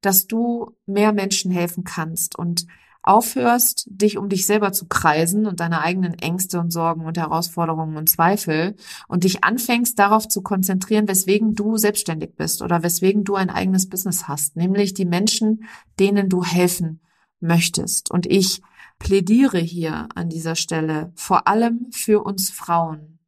dass 0.00 0.26
du 0.26 0.76
mehr 0.86 1.12
Menschen 1.12 1.50
helfen 1.50 1.84
kannst 1.84 2.38
und 2.38 2.66
aufhörst, 3.02 3.86
dich 3.86 4.18
um 4.18 4.28
dich 4.28 4.46
selber 4.46 4.72
zu 4.72 4.86
kreisen 4.86 5.46
und 5.46 5.60
deine 5.60 5.80
eigenen 5.80 6.14
Ängste 6.14 6.60
und 6.60 6.70
Sorgen 6.70 7.06
und 7.06 7.16
Herausforderungen 7.16 7.96
und 7.96 8.08
Zweifel 8.08 8.76
und 9.08 9.24
dich 9.24 9.42
anfängst 9.42 9.98
darauf 9.98 10.28
zu 10.28 10.42
konzentrieren, 10.42 11.08
weswegen 11.08 11.54
du 11.54 11.76
selbstständig 11.76 12.36
bist 12.36 12.62
oder 12.62 12.82
weswegen 12.82 13.24
du 13.24 13.36
ein 13.36 13.50
eigenes 13.50 13.88
Business 13.88 14.28
hast, 14.28 14.56
nämlich 14.56 14.92
die 14.92 15.06
Menschen, 15.06 15.64
denen 15.98 16.28
du 16.28 16.44
helfen 16.44 17.00
möchtest. 17.40 18.10
Und 18.10 18.26
ich 18.26 18.60
plädiere 18.98 19.58
hier 19.58 20.08
an 20.14 20.28
dieser 20.28 20.54
Stelle 20.54 21.12
vor 21.14 21.48
allem 21.48 21.86
für 21.90 22.22
uns 22.22 22.50
Frauen. 22.50 23.18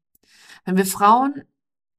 Wenn 0.64 0.76
wir 0.76 0.86
Frauen 0.86 1.42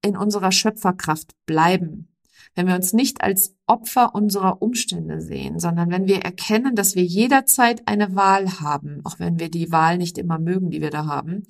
in 0.04 0.16
unserer 0.16 0.52
Schöpferkraft 0.52 1.34
bleiben, 1.46 2.13
wenn 2.56 2.68
wir 2.68 2.76
uns 2.76 2.94
nicht 2.94 3.22
als 3.22 3.56
Opfer 3.66 4.14
unserer 4.14 4.62
Umstände 4.62 5.22
sehen, 5.22 5.60
sondern 5.60 5.90
wenn 5.90 6.08
wir 6.08 6.20
erkennen, 6.20 6.76
dass 6.76 6.96
wir 6.96 7.04
jederzeit 7.04 7.88
eine 7.88 8.16
Wahl 8.16 8.60
haben, 8.60 9.02
auch 9.04 9.20
wenn 9.20 9.40
wir 9.40 9.50
die 9.50 9.72
Wahl 9.72 9.98
nicht 9.98 10.18
immer 10.18 10.40
mögen, 10.40 10.70
die 10.70 10.82
wir 10.82 10.92
da 10.92 11.06
haben, 11.06 11.44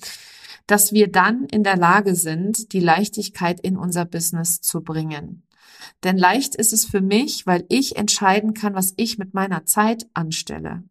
dass 0.68 0.94
wir 0.94 1.12
dann 1.12 1.46
in 1.46 1.64
der 1.64 1.76
Lage 1.78 2.16
sind, 2.16 2.72
die 2.74 2.80
Leichtigkeit 2.80 3.60
in 3.60 3.78
unser 3.78 4.06
Business 4.06 4.62
zu 4.62 4.82
bringen. 4.82 5.44
Denn 6.04 6.18
leicht 6.18 6.56
ist 6.56 6.72
es 6.74 6.86
für 6.86 7.02
mich, 7.02 7.46
weil 7.46 7.66
ich 7.70 7.98
entscheiden 7.98 8.54
kann, 8.54 8.74
was 8.74 8.94
ich 8.96 9.18
mit 9.18 9.34
meiner 9.34 9.66
Zeit 9.66 10.08
anstelle. 10.14 10.84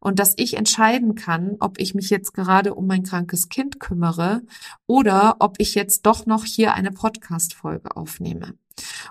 Und 0.00 0.18
dass 0.18 0.34
ich 0.36 0.56
entscheiden 0.56 1.14
kann, 1.14 1.56
ob 1.60 1.78
ich 1.78 1.94
mich 1.94 2.10
jetzt 2.10 2.34
gerade 2.34 2.74
um 2.74 2.86
mein 2.86 3.02
krankes 3.02 3.48
Kind 3.48 3.80
kümmere 3.80 4.42
oder 4.86 5.36
ob 5.40 5.56
ich 5.58 5.74
jetzt 5.74 6.06
doch 6.06 6.26
noch 6.26 6.44
hier 6.44 6.74
eine 6.74 6.90
Podcast-Folge 6.90 7.96
aufnehme. 7.96 8.54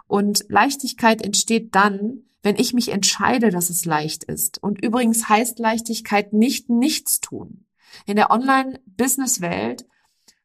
Und 0.08 0.46
Leichtigkeit 0.50 1.22
entsteht 1.22 1.76
dann, 1.76 2.24
wenn 2.44 2.58
ich 2.58 2.74
mich 2.74 2.90
entscheide, 2.90 3.50
dass 3.50 3.70
es 3.70 3.86
leicht 3.86 4.24
ist. 4.24 4.62
Und 4.62 4.84
übrigens 4.84 5.28
heißt 5.28 5.58
Leichtigkeit 5.58 6.32
nicht 6.32 6.70
nichts 6.70 7.20
tun. 7.20 7.66
In 8.06 8.16
der 8.16 8.30
Online-Business-Welt 8.30 9.86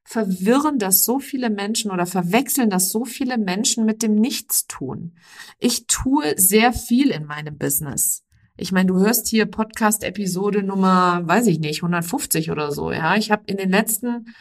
verwirren 0.03 0.79
das 0.79 1.05
so 1.05 1.21
viele 1.21 1.51
Menschen 1.51 1.91
oder 1.91 2.07
verwechseln 2.07 2.71
das 2.71 2.91
so 2.91 3.05
viele 3.05 3.39
Menschen 3.39 3.85
mit 3.85 4.03
dem 4.03 4.15
Nichtstun. 4.15 5.15
Ich 5.59 5.87
tue 5.87 6.35
sehr 6.37 6.73
viel 6.73 7.11
in 7.11 7.27
meinem 7.27 7.59
Business. 7.59 8.25
Ich 8.61 8.73
meine, 8.73 8.89
du 8.89 8.99
hörst 8.99 9.27
hier 9.27 9.47
Podcast-Episode 9.47 10.63
Nummer, 10.63 11.23
weiß 11.25 11.47
ich 11.47 11.61
nicht, 11.61 11.83
150 11.83 12.51
oder 12.51 12.73
so. 12.73 12.93
Ja, 12.93 13.17
ich 13.17 13.31
habe 13.31 13.45
in 13.47 13.57
den 13.57 13.71
letzten 13.71 14.35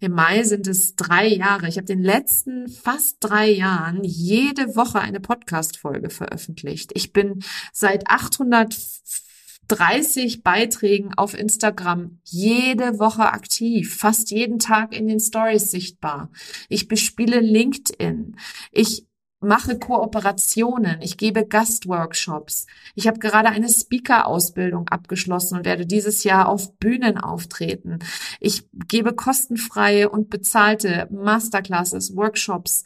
im 0.00 0.10
Mai 0.12 0.42
sind 0.42 0.66
es 0.66 0.96
drei 0.96 1.28
Jahre. 1.28 1.68
Ich 1.68 1.76
habe 1.76 1.86
den 1.86 2.02
letzten 2.02 2.66
fast 2.68 3.18
drei 3.20 3.48
Jahren 3.50 4.02
jede 4.02 4.74
Woche 4.74 4.98
eine 5.00 5.20
Podcast-Folge 5.20 6.10
veröffentlicht. 6.10 6.90
Ich 6.94 7.12
bin 7.12 7.44
seit 7.72 8.08
830 8.08 10.42
Beiträgen 10.42 11.14
auf 11.14 11.38
Instagram 11.38 12.18
jede 12.24 12.98
Woche 12.98 13.32
aktiv, 13.32 13.96
fast 13.96 14.32
jeden 14.32 14.58
Tag 14.58 14.92
in 14.92 15.06
den 15.06 15.20
Stories 15.20 15.70
sichtbar. 15.70 16.32
Ich 16.68 16.88
bespiele 16.88 17.38
LinkedIn. 17.38 18.34
Ich 18.72 19.06
mache 19.42 19.78
Kooperationen, 19.78 21.00
ich 21.02 21.16
gebe 21.16 21.46
Gastworkshops. 21.46 22.66
Ich 22.94 23.06
habe 23.06 23.18
gerade 23.18 23.48
eine 23.48 23.68
Speaker-Ausbildung 23.68 24.88
abgeschlossen 24.88 25.58
und 25.58 25.64
werde 25.64 25.86
dieses 25.86 26.24
Jahr 26.24 26.48
auf 26.48 26.76
Bühnen 26.78 27.18
auftreten. 27.18 27.98
Ich 28.40 28.68
gebe 28.88 29.14
kostenfreie 29.14 30.08
und 30.08 30.30
bezahlte 30.30 31.08
Masterclasses, 31.10 32.16
Workshops, 32.16 32.84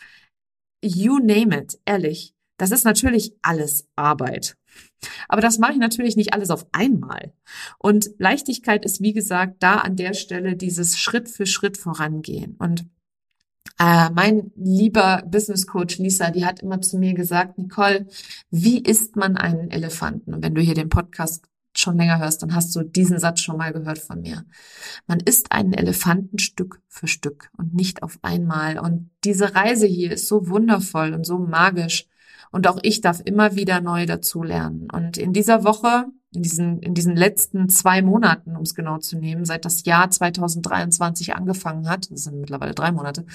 you 0.82 1.18
name 1.18 1.56
it, 1.56 1.78
ehrlich. 1.84 2.34
Das 2.58 2.70
ist 2.70 2.84
natürlich 2.84 3.34
alles 3.42 3.86
Arbeit. 3.96 4.56
Aber 5.28 5.42
das 5.42 5.58
mache 5.58 5.72
ich 5.72 5.78
natürlich 5.78 6.16
nicht 6.16 6.32
alles 6.32 6.50
auf 6.50 6.66
einmal. 6.72 7.32
Und 7.78 8.10
Leichtigkeit 8.18 8.84
ist, 8.84 9.02
wie 9.02 9.12
gesagt, 9.12 9.56
da 9.62 9.76
an 9.76 9.96
der 9.96 10.14
Stelle 10.14 10.56
dieses 10.56 10.98
Schritt 10.98 11.28
für 11.28 11.46
Schritt 11.46 11.76
vorangehen. 11.76 12.56
Und 12.58 12.86
äh, 13.78 14.10
mein 14.10 14.52
lieber 14.56 15.22
Business 15.26 15.66
Coach 15.66 15.98
Lisa, 15.98 16.30
die 16.30 16.46
hat 16.46 16.60
immer 16.60 16.80
zu 16.80 16.98
mir 16.98 17.14
gesagt, 17.14 17.58
Nicole, 17.58 18.06
wie 18.50 18.82
isst 18.82 19.16
man 19.16 19.36
einen 19.36 19.70
Elefanten? 19.70 20.34
Und 20.34 20.42
wenn 20.42 20.54
du 20.54 20.62
hier 20.62 20.74
den 20.74 20.88
Podcast 20.88 21.44
schon 21.78 21.98
länger 21.98 22.18
hörst, 22.18 22.42
dann 22.42 22.54
hast 22.54 22.74
du 22.74 22.82
diesen 22.82 23.18
Satz 23.18 23.40
schon 23.40 23.58
mal 23.58 23.72
gehört 23.72 23.98
von 23.98 24.22
mir. 24.22 24.44
Man 25.06 25.20
isst 25.20 25.52
einen 25.52 25.74
Elefanten 25.74 26.38
Stück 26.38 26.80
für 26.88 27.06
Stück 27.06 27.50
und 27.56 27.74
nicht 27.74 28.02
auf 28.02 28.18
einmal. 28.22 28.78
Und 28.78 29.10
diese 29.24 29.54
Reise 29.54 29.86
hier 29.86 30.12
ist 30.12 30.26
so 30.26 30.48
wundervoll 30.48 31.12
und 31.12 31.26
so 31.26 31.38
magisch. 31.38 32.06
Und 32.50 32.66
auch 32.66 32.78
ich 32.82 33.00
darf 33.00 33.20
immer 33.24 33.56
wieder 33.56 33.80
neu 33.80 34.06
dazulernen. 34.06 34.88
Und 34.90 35.18
in 35.18 35.32
dieser 35.32 35.64
Woche, 35.64 36.06
in 36.36 36.42
diesen, 36.42 36.80
in 36.80 36.94
diesen 36.94 37.16
letzten 37.16 37.68
zwei 37.68 38.02
Monaten, 38.02 38.56
um 38.56 38.62
es 38.62 38.74
genau 38.74 38.98
zu 38.98 39.18
nehmen, 39.18 39.44
seit 39.44 39.64
das 39.64 39.84
Jahr 39.84 40.10
2023 40.10 41.34
angefangen 41.34 41.88
hat, 41.88 42.10
das 42.10 42.24
sind 42.24 42.40
mittlerweile 42.40 42.74
drei 42.74 42.92
Monate, 42.92 43.26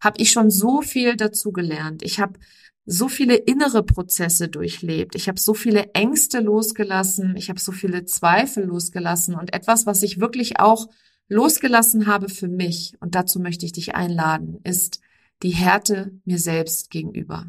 habe 0.00 0.20
ich 0.20 0.30
schon 0.30 0.50
so 0.50 0.82
viel 0.82 1.16
dazu 1.16 1.52
gelernt. 1.52 2.02
Ich 2.02 2.20
habe 2.20 2.38
so 2.86 3.08
viele 3.08 3.36
innere 3.36 3.82
Prozesse 3.82 4.48
durchlebt. 4.48 5.14
Ich 5.14 5.28
habe 5.28 5.38
so 5.38 5.54
viele 5.54 5.92
Ängste 5.94 6.40
losgelassen. 6.40 7.36
Ich 7.36 7.48
habe 7.48 7.60
so 7.60 7.72
viele 7.72 8.04
Zweifel 8.04 8.64
losgelassen. 8.64 9.34
Und 9.34 9.52
etwas, 9.52 9.86
was 9.86 10.02
ich 10.02 10.20
wirklich 10.20 10.58
auch 10.58 10.88
losgelassen 11.28 12.06
habe 12.06 12.28
für 12.28 12.48
mich, 12.48 12.96
und 13.00 13.14
dazu 13.14 13.38
möchte 13.38 13.64
ich 13.64 13.72
dich 13.72 13.94
einladen, 13.94 14.58
ist 14.64 15.00
die 15.42 15.50
Härte 15.50 16.12
mir 16.24 16.38
selbst 16.38 16.90
gegenüber. 16.90 17.46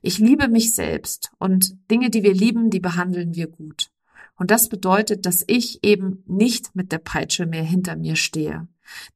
Ich 0.00 0.18
liebe 0.18 0.48
mich 0.48 0.74
selbst 0.74 1.30
und 1.38 1.76
Dinge, 1.90 2.10
die 2.10 2.22
wir 2.22 2.34
lieben, 2.34 2.70
die 2.70 2.80
behandeln 2.80 3.34
wir 3.34 3.46
gut. 3.46 3.91
Und 4.42 4.50
das 4.50 4.68
bedeutet, 4.68 5.24
dass 5.24 5.44
ich 5.46 5.84
eben 5.84 6.24
nicht 6.26 6.74
mit 6.74 6.90
der 6.90 6.98
Peitsche 6.98 7.46
mehr 7.46 7.62
hinter 7.62 7.94
mir 7.94 8.16
stehe. 8.16 8.66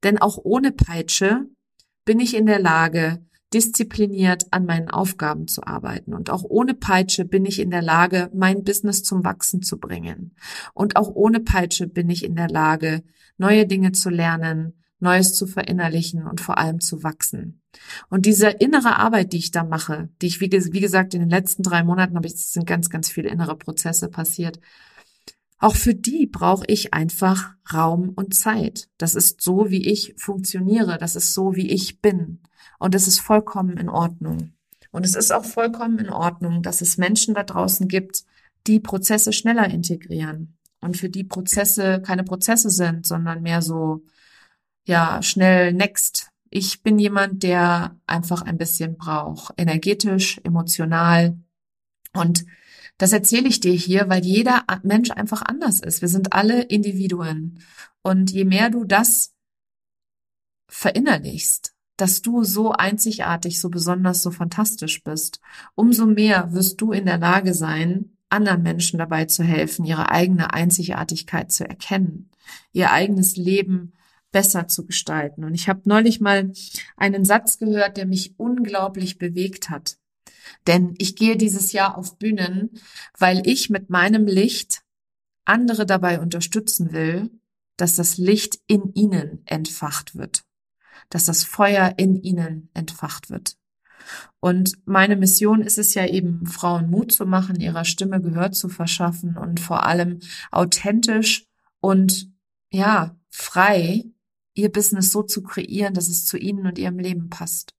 Denn 0.01 0.19
auch 0.19 0.37
ohne 0.41 0.71
Peitsche 0.71 1.47
bin 2.05 2.21
ich 2.21 2.33
in 2.33 2.45
der 2.45 2.59
Lage, 2.59 3.21
diszipliniert 3.53 4.45
an 4.51 4.65
meinen 4.65 4.89
Aufgaben 4.89 5.49
zu 5.49 5.67
arbeiten. 5.67 6.13
Und 6.13 6.29
auch 6.29 6.45
ohne 6.45 6.73
Peitsche 6.75 7.25
bin 7.25 7.45
ich 7.45 7.59
in 7.59 7.71
der 7.71 7.81
Lage, 7.81 8.31
mein 8.33 8.63
Business 8.63 9.03
zum 9.03 9.25
Wachsen 9.25 9.61
zu 9.61 9.77
bringen. 9.77 10.33
Und 10.73 10.95
auch 10.95 11.09
ohne 11.13 11.41
Peitsche 11.41 11.87
bin 11.87 12.09
ich 12.09 12.23
in 12.23 12.37
der 12.37 12.47
Lage, 12.47 13.03
neue 13.37 13.67
Dinge 13.67 13.91
zu 13.91 14.09
lernen, 14.09 14.81
Neues 15.01 15.33
zu 15.33 15.45
verinnerlichen 15.45 16.25
und 16.25 16.39
vor 16.39 16.57
allem 16.57 16.79
zu 16.79 17.03
wachsen. 17.03 17.61
Und 18.09 18.25
diese 18.25 18.47
innere 18.47 18.95
Arbeit, 18.95 19.33
die 19.33 19.39
ich 19.39 19.51
da 19.51 19.65
mache, 19.65 20.07
die 20.21 20.27
ich, 20.27 20.39
wie, 20.39 20.49
gesagt, 20.49 21.13
in 21.13 21.19
den 21.19 21.29
letzten 21.29 21.63
drei 21.63 21.83
Monaten 21.83 22.15
habe 22.15 22.27
ich, 22.27 22.37
sind 22.37 22.65
ganz, 22.65 22.89
ganz 22.89 23.09
viele 23.09 23.27
innere 23.27 23.57
Prozesse 23.57 24.07
passiert. 24.07 24.61
Auch 25.59 25.75
für 25.75 25.95
die 25.95 26.27
brauche 26.27 26.65
ich 26.67 26.93
einfach 26.93 27.55
Raum 27.73 28.09
und 28.09 28.35
Zeit. 28.35 28.89
Das 28.97 29.15
ist 29.15 29.41
so, 29.41 29.69
wie 29.69 29.87
ich 29.87 30.13
funktioniere. 30.17 30.97
Das 30.97 31.15
ist 31.15 31.33
so, 31.33 31.55
wie 31.55 31.71
ich 31.71 32.01
bin. 32.01 32.41
Und 32.79 32.93
es 32.93 33.07
ist 33.07 33.19
vollkommen 33.19 33.77
in 33.77 33.89
Ordnung. 33.89 34.53
Und 34.91 35.05
es 35.05 35.15
ist 35.15 35.31
auch 35.31 35.45
vollkommen 35.45 35.99
in 35.99 36.09
Ordnung, 36.09 36.61
dass 36.61 36.81
es 36.81 36.97
Menschen 36.97 37.33
da 37.33 37.43
draußen 37.43 37.87
gibt, 37.87 38.23
die 38.67 38.79
Prozesse 38.79 39.33
schneller 39.33 39.69
integrieren 39.69 40.57
und 40.81 40.97
für 40.97 41.09
die 41.09 41.23
Prozesse 41.23 42.01
keine 42.01 42.23
Prozesse 42.23 42.69
sind, 42.69 43.05
sondern 43.05 43.41
mehr 43.41 43.61
so, 43.61 44.03
ja, 44.85 45.21
schnell 45.21 45.73
next. 45.73 46.29
Ich 46.49 46.83
bin 46.83 46.99
jemand, 46.99 47.43
der 47.43 47.99
einfach 48.05 48.41
ein 48.41 48.57
bisschen 48.57 48.97
braucht, 48.97 49.53
energetisch, 49.57 50.39
emotional. 50.43 51.37
Und 52.13 52.45
das 52.97 53.11
erzähle 53.13 53.47
ich 53.47 53.59
dir 53.59 53.73
hier, 53.73 54.09
weil 54.09 54.25
jeder 54.25 54.63
Mensch 54.83 55.11
einfach 55.11 55.43
anders 55.43 55.79
ist. 55.79 56.01
Wir 56.01 56.09
sind 56.09 56.33
alle 56.33 56.63
Individuen. 56.63 57.59
Und 58.01 58.31
je 58.31 58.45
mehr 58.45 58.69
du 58.69 58.85
das 58.85 59.33
verinnerlichst, 60.67 61.73
dass 61.97 62.21
du 62.21 62.43
so 62.43 62.71
einzigartig, 62.71 63.59
so 63.59 63.69
besonders, 63.69 64.21
so 64.21 64.31
fantastisch 64.31 65.03
bist, 65.03 65.39
umso 65.75 66.05
mehr 66.05 66.53
wirst 66.53 66.81
du 66.81 66.91
in 66.91 67.05
der 67.05 67.17
Lage 67.17 67.53
sein, 67.53 68.17
anderen 68.29 68.61
Menschen 68.61 68.99
dabei 68.99 69.25
zu 69.25 69.43
helfen, 69.43 69.85
ihre 69.85 70.11
eigene 70.11 70.53
Einzigartigkeit 70.53 71.51
zu 71.51 71.67
erkennen, 71.67 72.29
ihr 72.71 72.91
eigenes 72.91 73.37
Leben 73.37 73.93
besser 74.31 74.67
zu 74.67 74.85
gestalten. 74.85 75.43
Und 75.43 75.53
ich 75.53 75.69
habe 75.69 75.81
neulich 75.85 76.19
mal 76.19 76.51
einen 76.97 77.25
Satz 77.25 77.57
gehört, 77.57 77.97
der 77.97 78.05
mich 78.05 78.37
unglaublich 78.37 79.17
bewegt 79.17 79.69
hat. 79.69 79.97
Denn 80.65 80.93
ich 80.97 81.15
gehe 81.15 81.37
dieses 81.37 81.71
Jahr 81.71 81.97
auf 81.97 82.17
Bühnen, 82.17 82.79
weil 83.17 83.41
ich 83.45 83.69
mit 83.69 83.89
meinem 83.89 84.25
Licht 84.25 84.81
andere 85.45 85.85
dabei 85.85 86.19
unterstützen 86.19 86.91
will, 86.91 87.31
dass 87.77 87.95
das 87.95 88.17
Licht 88.17 88.59
in 88.67 88.93
ihnen 88.93 89.41
entfacht 89.45 90.15
wird 90.15 90.43
dass 91.09 91.25
das 91.25 91.43
Feuer 91.43 91.93
in 91.97 92.21
ihnen 92.21 92.69
entfacht 92.73 93.29
wird. 93.29 93.57
Und 94.39 94.77
meine 94.85 95.17
Mission 95.17 95.61
ist 95.61 95.77
es 95.77 95.93
ja 95.93 96.05
eben, 96.05 96.45
Frauen 96.45 96.89
Mut 96.89 97.11
zu 97.11 97.25
machen, 97.25 97.59
ihrer 97.59 97.83
Stimme 97.83 98.21
Gehör 98.21 98.51
zu 98.51 98.69
verschaffen 98.69 99.37
und 99.37 99.59
vor 99.59 99.83
allem 99.83 100.19
authentisch 100.51 101.45
und 101.81 102.31
ja, 102.71 103.17
frei 103.29 104.05
ihr 104.53 104.71
Business 104.71 105.11
so 105.11 105.23
zu 105.23 105.43
kreieren, 105.43 105.93
dass 105.93 106.07
es 106.07 106.25
zu 106.25 106.37
ihnen 106.37 106.65
und 106.65 106.79
ihrem 106.79 106.99
Leben 106.99 107.29
passt. 107.29 107.73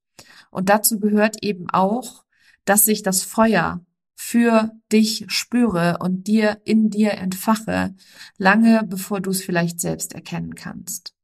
Und 0.51 0.69
dazu 0.69 0.99
gehört 0.99 1.43
eben 1.43 1.69
auch, 1.69 2.23
dass 2.69 2.85
sich 2.85 3.01
das 3.01 3.23
Feuer 3.23 3.83
für 4.15 4.71
dich 4.91 5.25
spüre 5.29 5.97
und 6.01 6.27
dir 6.27 6.61
in 6.65 6.89
dir 6.89 7.13
entfache, 7.13 7.95
lange 8.37 8.83
bevor 8.85 9.21
du 9.21 9.31
es 9.31 9.41
vielleicht 9.41 9.81
selbst 9.81 10.13
erkennen 10.13 10.53
kannst. 10.53 11.15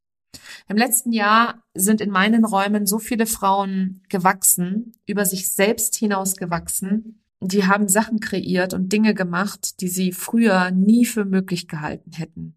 Im 0.67 0.77
letzten 0.77 1.11
Jahr 1.11 1.61
sind 1.75 2.01
in 2.01 2.09
meinen 2.09 2.45
Räumen 2.45 2.87
so 2.87 2.97
viele 2.97 3.27
Frauen 3.27 4.01
gewachsen, 4.09 4.93
über 5.05 5.25
sich 5.25 5.49
selbst 5.49 5.95
hinaus 5.95 6.35
gewachsen. 6.35 7.23
Die 7.47 7.65
haben 7.65 7.87
Sachen 7.87 8.19
kreiert 8.19 8.73
und 8.73 8.91
Dinge 8.91 9.13
gemacht, 9.13 9.81
die 9.81 9.87
sie 9.87 10.11
früher 10.11 10.71
nie 10.71 11.05
für 11.05 11.25
möglich 11.25 11.67
gehalten 11.67 12.11
hätten. 12.13 12.55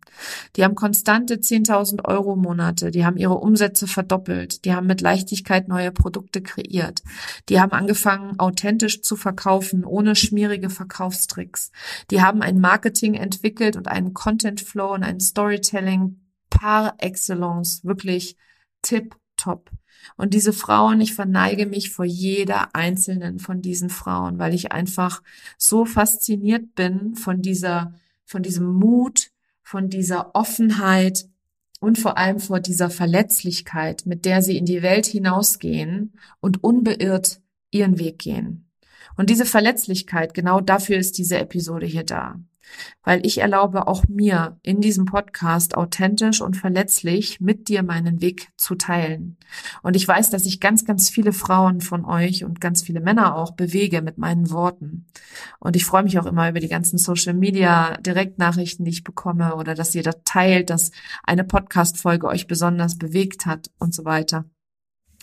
Die 0.57 0.65
haben 0.65 0.75
konstante 0.75 1.35
10.000 1.35 2.05
Euro 2.07 2.37
Monate, 2.37 2.91
die 2.91 3.05
haben 3.05 3.17
ihre 3.17 3.39
Umsätze 3.39 3.87
verdoppelt, 3.87 4.65
die 4.65 4.75
haben 4.75 4.87
mit 4.87 5.01
Leichtigkeit 5.01 5.69
neue 5.69 5.93
Produkte 5.93 6.43
kreiert, 6.43 7.03
die 7.49 7.61
haben 7.61 7.73
angefangen, 7.73 8.39
authentisch 8.39 9.03
zu 9.03 9.17
verkaufen, 9.17 9.85
ohne 9.85 10.17
schmierige 10.17 10.71
Verkaufstricks. 10.71 11.71
Die 12.11 12.23
haben 12.23 12.43
ein 12.43 12.59
Marketing 12.59 13.15
entwickelt 13.15 13.77
und 13.77 13.89
einen 13.89 14.15
Content 14.15 14.61
Flow 14.61 14.95
und 14.95 15.03
ein 15.03 15.21
Storytelling 15.21 16.21
par 16.51 16.95
excellence, 16.99 17.85
wirklich 17.85 18.37
tip 18.83 19.17
top. 19.39 19.71
Und 20.17 20.35
diese 20.35 20.53
Frauen, 20.53 21.01
ich 21.01 21.15
verneige 21.15 21.67
mich 21.67 21.91
vor 21.91 22.05
jeder 22.05 22.75
einzelnen 22.75 23.39
von 23.39 23.63
diesen 23.63 23.91
Frauen, 23.91 24.39
weil 24.39 24.55
ich 24.55 24.73
einfach 24.73 25.23
so 25.57 25.85
fasziniert 25.85 26.75
bin 26.75 27.15
von 27.15 27.43
dieser, 27.43 27.95
von 28.25 28.43
diesem 28.43 28.67
Mut, 28.67 29.31
von 29.63 29.89
dieser 29.89 30.35
Offenheit 30.35 31.29
und 31.81 31.99
vor 31.99 32.19
allem 32.19 32.41
vor 32.41 32.61
dieser 32.61 32.91
Verletzlichkeit, 32.91 34.07
mit 34.07 34.25
der 34.25 34.43
sie 34.43 34.57
in 34.57 34.65
die 34.65 34.83
Welt 34.83 35.07
hinausgehen 35.07 36.15
und 36.41 36.63
unbeirrt 36.65 37.41
ihren 37.71 37.99
Weg 37.99 38.19
gehen. 38.19 38.69
Und 39.17 39.31
diese 39.31 39.47
Verletzlichkeit, 39.47 40.35
genau 40.35 40.61
dafür 40.61 40.97
ist 40.97 41.19
diese 41.19 41.39
Episode 41.39 41.87
hier 41.87 42.05
da 42.05 42.41
weil 43.03 43.25
ich 43.25 43.39
erlaube 43.39 43.87
auch 43.87 44.05
mir 44.09 44.59
in 44.63 44.81
diesem 44.81 45.05
Podcast 45.05 45.77
authentisch 45.77 46.41
und 46.41 46.57
verletzlich 46.57 47.41
mit 47.41 47.69
dir 47.69 47.83
meinen 47.83 48.21
Weg 48.21 48.49
zu 48.57 48.75
teilen. 48.75 49.37
Und 49.83 49.97
ich 49.97 50.07
weiß, 50.07 50.31
dass 50.31 50.47
ich 50.47 50.61
ganz, 50.61 50.85
ganz 50.85 51.09
viele 51.09 51.33
Frauen 51.33 51.81
von 51.81 52.05
euch 52.05 52.45
und 52.45 52.61
ganz 52.61 52.83
viele 52.83 53.01
Männer 53.01 53.35
auch 53.35 53.53
bewege 53.53 54.03
mit 54.03 54.19
meinen 54.19 54.51
Worten. 54.51 55.07
Und 55.59 55.77
ich 55.77 55.85
freue 55.85 56.03
mich 56.03 56.19
auch 56.19 56.27
immer 56.27 56.49
über 56.49 56.61
die 56.61 56.69
ganzen 56.69 56.99
Social 56.99 57.35
Media 57.35 57.97
Direktnachrichten, 57.99 58.85
die 58.85 58.91
ich 58.91 59.05
bekomme 59.05 59.57
oder 59.57 59.75
dass 59.75 59.95
ihr 59.95 60.03
da 60.03 60.13
teilt, 60.25 60.71
dass 60.71 60.91
eine 61.23 61.45
Podcast-Folge 61.45 62.27
euch 62.27 62.47
besonders 62.47 62.99
bewegt 62.99 63.47
hat 63.47 63.71
und 63.79 63.95
so 63.95 64.05
weiter. 64.05 64.45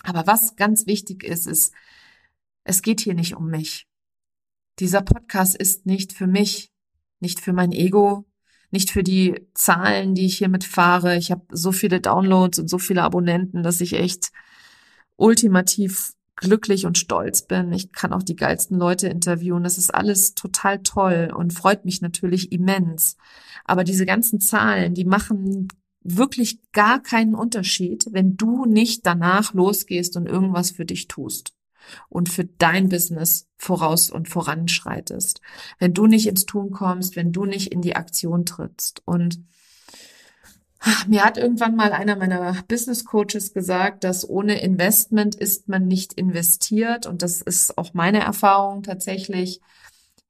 Aber 0.02 0.26
was 0.26 0.56
ganz 0.56 0.86
wichtig 0.86 1.24
ist, 1.24 1.46
ist, 1.46 1.74
es 2.64 2.82
geht 2.82 3.00
hier 3.00 3.14
nicht 3.14 3.36
um 3.36 3.48
mich. 3.48 3.86
Dieser 4.78 5.02
Podcast 5.02 5.56
ist 5.56 5.86
nicht 5.86 6.12
für 6.12 6.26
mich, 6.26 6.70
nicht 7.26 7.40
für 7.40 7.52
mein 7.52 7.72
Ego, 7.72 8.24
nicht 8.70 8.92
für 8.92 9.02
die 9.02 9.34
Zahlen, 9.52 10.14
die 10.14 10.26
ich 10.26 10.38
hiermit 10.38 10.62
fahre. 10.62 11.16
Ich 11.16 11.32
habe 11.32 11.42
so 11.50 11.72
viele 11.72 12.00
Downloads 12.00 12.60
und 12.60 12.70
so 12.70 12.78
viele 12.78 13.02
Abonnenten, 13.02 13.64
dass 13.64 13.80
ich 13.80 13.94
echt 13.94 14.30
ultimativ 15.16 16.12
glücklich 16.36 16.86
und 16.86 16.98
stolz 16.98 17.42
bin. 17.42 17.72
Ich 17.72 17.90
kann 17.90 18.12
auch 18.12 18.22
die 18.22 18.36
geilsten 18.36 18.78
Leute 18.78 19.08
interviewen. 19.08 19.64
Das 19.64 19.76
ist 19.76 19.92
alles 19.92 20.34
total 20.34 20.84
toll 20.84 21.32
und 21.36 21.52
freut 21.52 21.84
mich 21.84 22.00
natürlich 22.00 22.52
immens. 22.52 23.16
Aber 23.64 23.82
diese 23.82 24.06
ganzen 24.06 24.38
Zahlen, 24.38 24.94
die 24.94 25.04
machen 25.04 25.66
wirklich 26.02 26.60
gar 26.70 27.02
keinen 27.02 27.34
Unterschied, 27.34 28.06
wenn 28.12 28.36
du 28.36 28.66
nicht 28.66 29.04
danach 29.04 29.52
losgehst 29.52 30.16
und 30.16 30.26
irgendwas 30.26 30.70
für 30.70 30.84
dich 30.84 31.08
tust. 31.08 31.55
Und 32.08 32.28
für 32.28 32.44
dein 32.44 32.88
Business 32.88 33.48
voraus 33.56 34.10
und 34.10 34.28
voranschreitest. 34.28 35.40
Wenn 35.78 35.94
du 35.94 36.06
nicht 36.06 36.26
ins 36.26 36.46
Tun 36.46 36.70
kommst, 36.70 37.16
wenn 37.16 37.32
du 37.32 37.44
nicht 37.44 37.72
in 37.72 37.82
die 37.82 37.96
Aktion 37.96 38.44
trittst. 38.44 39.02
Und 39.04 39.40
mir 41.06 41.24
hat 41.24 41.36
irgendwann 41.38 41.76
mal 41.76 41.92
einer 41.92 42.16
meiner 42.16 42.62
Business 42.68 43.04
Coaches 43.04 43.52
gesagt, 43.52 44.04
dass 44.04 44.28
ohne 44.28 44.60
Investment 44.60 45.34
ist 45.34 45.68
man 45.68 45.86
nicht 45.86 46.12
investiert. 46.12 47.06
Und 47.06 47.22
das 47.22 47.40
ist 47.40 47.76
auch 47.78 47.94
meine 47.94 48.20
Erfahrung 48.20 48.82
tatsächlich. 48.82 49.60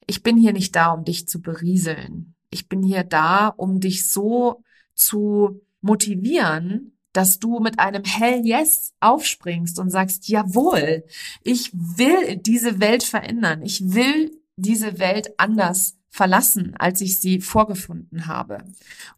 Ich 0.06 0.22
bin 0.22 0.36
hier 0.36 0.52
nicht 0.52 0.74
da, 0.76 0.92
um 0.92 1.04
dich 1.04 1.28
zu 1.28 1.42
berieseln. 1.42 2.34
Ich 2.50 2.68
bin 2.68 2.82
hier 2.82 3.04
da, 3.04 3.48
um 3.48 3.80
dich 3.80 4.06
so 4.06 4.62
zu 4.94 5.60
motivieren, 5.80 6.95
dass 7.16 7.38
du 7.38 7.60
mit 7.60 7.78
einem 7.78 8.04
Hell 8.04 8.44
Yes 8.44 8.92
aufspringst 9.00 9.78
und 9.78 9.88
sagst, 9.90 10.28
jawohl, 10.28 11.04
ich 11.42 11.70
will 11.72 12.36
diese 12.36 12.78
Welt 12.78 13.04
verändern. 13.04 13.62
Ich 13.62 13.94
will 13.94 14.38
diese 14.56 14.98
Welt 14.98 15.38
anders 15.38 15.96
verlassen, 16.10 16.74
als 16.78 17.00
ich 17.00 17.18
sie 17.18 17.40
vorgefunden 17.40 18.26
habe. 18.26 18.64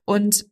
Und 0.05 0.47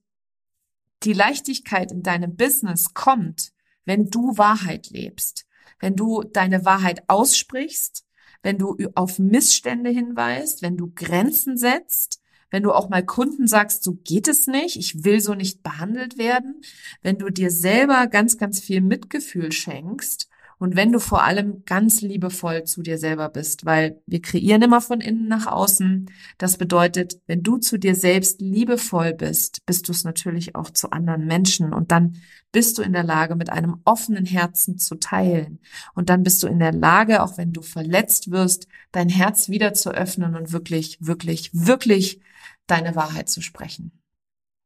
die 1.04 1.12
Leichtigkeit 1.12 1.92
in 1.92 2.02
deinem 2.02 2.35
Business 2.35 2.94
kommt, 2.94 3.52
wenn 3.85 4.06
du 4.06 4.37
Wahrheit 4.37 4.90
lebst, 4.90 5.46
wenn 5.78 5.94
du 5.94 6.24
deine 6.24 6.64
Wahrheit 6.64 7.09
aussprichst, 7.09 8.04
wenn 8.42 8.59
du 8.59 8.76
auf 8.94 9.20
Missstände 9.20 9.90
hinweist, 9.90 10.62
wenn 10.62 10.76
du 10.76 10.90
Grenzen 10.94 11.56
setzt, 11.56 12.20
wenn 12.50 12.62
du 12.62 12.72
auch 12.72 12.88
mal 12.88 13.04
Kunden 13.04 13.46
sagst, 13.46 13.82
so 13.82 13.94
geht 14.04 14.28
es 14.28 14.46
nicht, 14.46 14.76
ich 14.76 15.04
will 15.04 15.20
so 15.20 15.35
nicht 15.35 15.62
behandelt 15.62 16.18
werden, 16.18 16.62
wenn 17.02 17.18
du 17.18 17.30
dir 17.30 17.50
selber 17.50 18.06
ganz, 18.06 18.38
ganz 18.38 18.61
viel 18.61 18.80
Mitgefühl 18.80 19.52
schenkst 19.52 20.28
und 20.59 20.74
wenn 20.74 20.90
du 20.90 21.00
vor 21.00 21.22
allem 21.22 21.64
ganz 21.66 22.00
liebevoll 22.00 22.64
zu 22.64 22.82
dir 22.82 22.96
selber 22.96 23.28
bist, 23.28 23.66
weil 23.66 24.00
wir 24.06 24.22
kreieren 24.22 24.62
immer 24.62 24.80
von 24.80 25.02
innen 25.02 25.28
nach 25.28 25.46
außen. 25.46 26.11
Das 26.38 26.56
bedeutet, 26.56 27.20
wenn 27.26 27.42
du 27.42 27.59
zu 27.59 27.78
dir 27.78 27.94
selbst 27.94 28.40
liebevoll 28.40 29.12
bist, 29.12 29.66
bist 29.66 29.87
du 29.88 29.92
es 29.92 30.04
natürlich 30.04 30.54
auch 30.54 30.70
zu 30.70 30.92
anderen 30.92 31.26
Menschen 31.26 31.74
und 31.74 31.92
dann 31.92 32.16
bist 32.52 32.78
du 32.78 32.82
in 32.82 32.94
der 32.94 33.04
Lage, 33.04 33.37
mit 33.37 33.50
einem 33.50 33.82
offenen 33.85 34.24
Herzen 34.24 34.78
zu 34.78 34.94
teilen. 34.94 35.59
Und 35.94 36.09
dann 36.09 36.22
bist 36.22 36.42
du 36.42 36.46
in 36.46 36.59
der 36.59 36.72
Lage, 36.72 37.22
auch 37.22 37.37
wenn 37.37 37.52
du 37.52 37.61
verletzt 37.61 38.30
wirst, 38.30 38.66
dein 38.92 39.11
Herz 39.11 39.50
wieder 39.50 39.74
zu 39.74 39.90
öffnen 39.90 40.35
und 40.35 40.52
wirklich, 40.52 40.96
wirklich, 41.00 41.50
wirklich 41.52 42.20
deine 42.66 42.96
Wahrheit 42.96 43.29
zu 43.29 43.40
sprechen. 43.40 43.92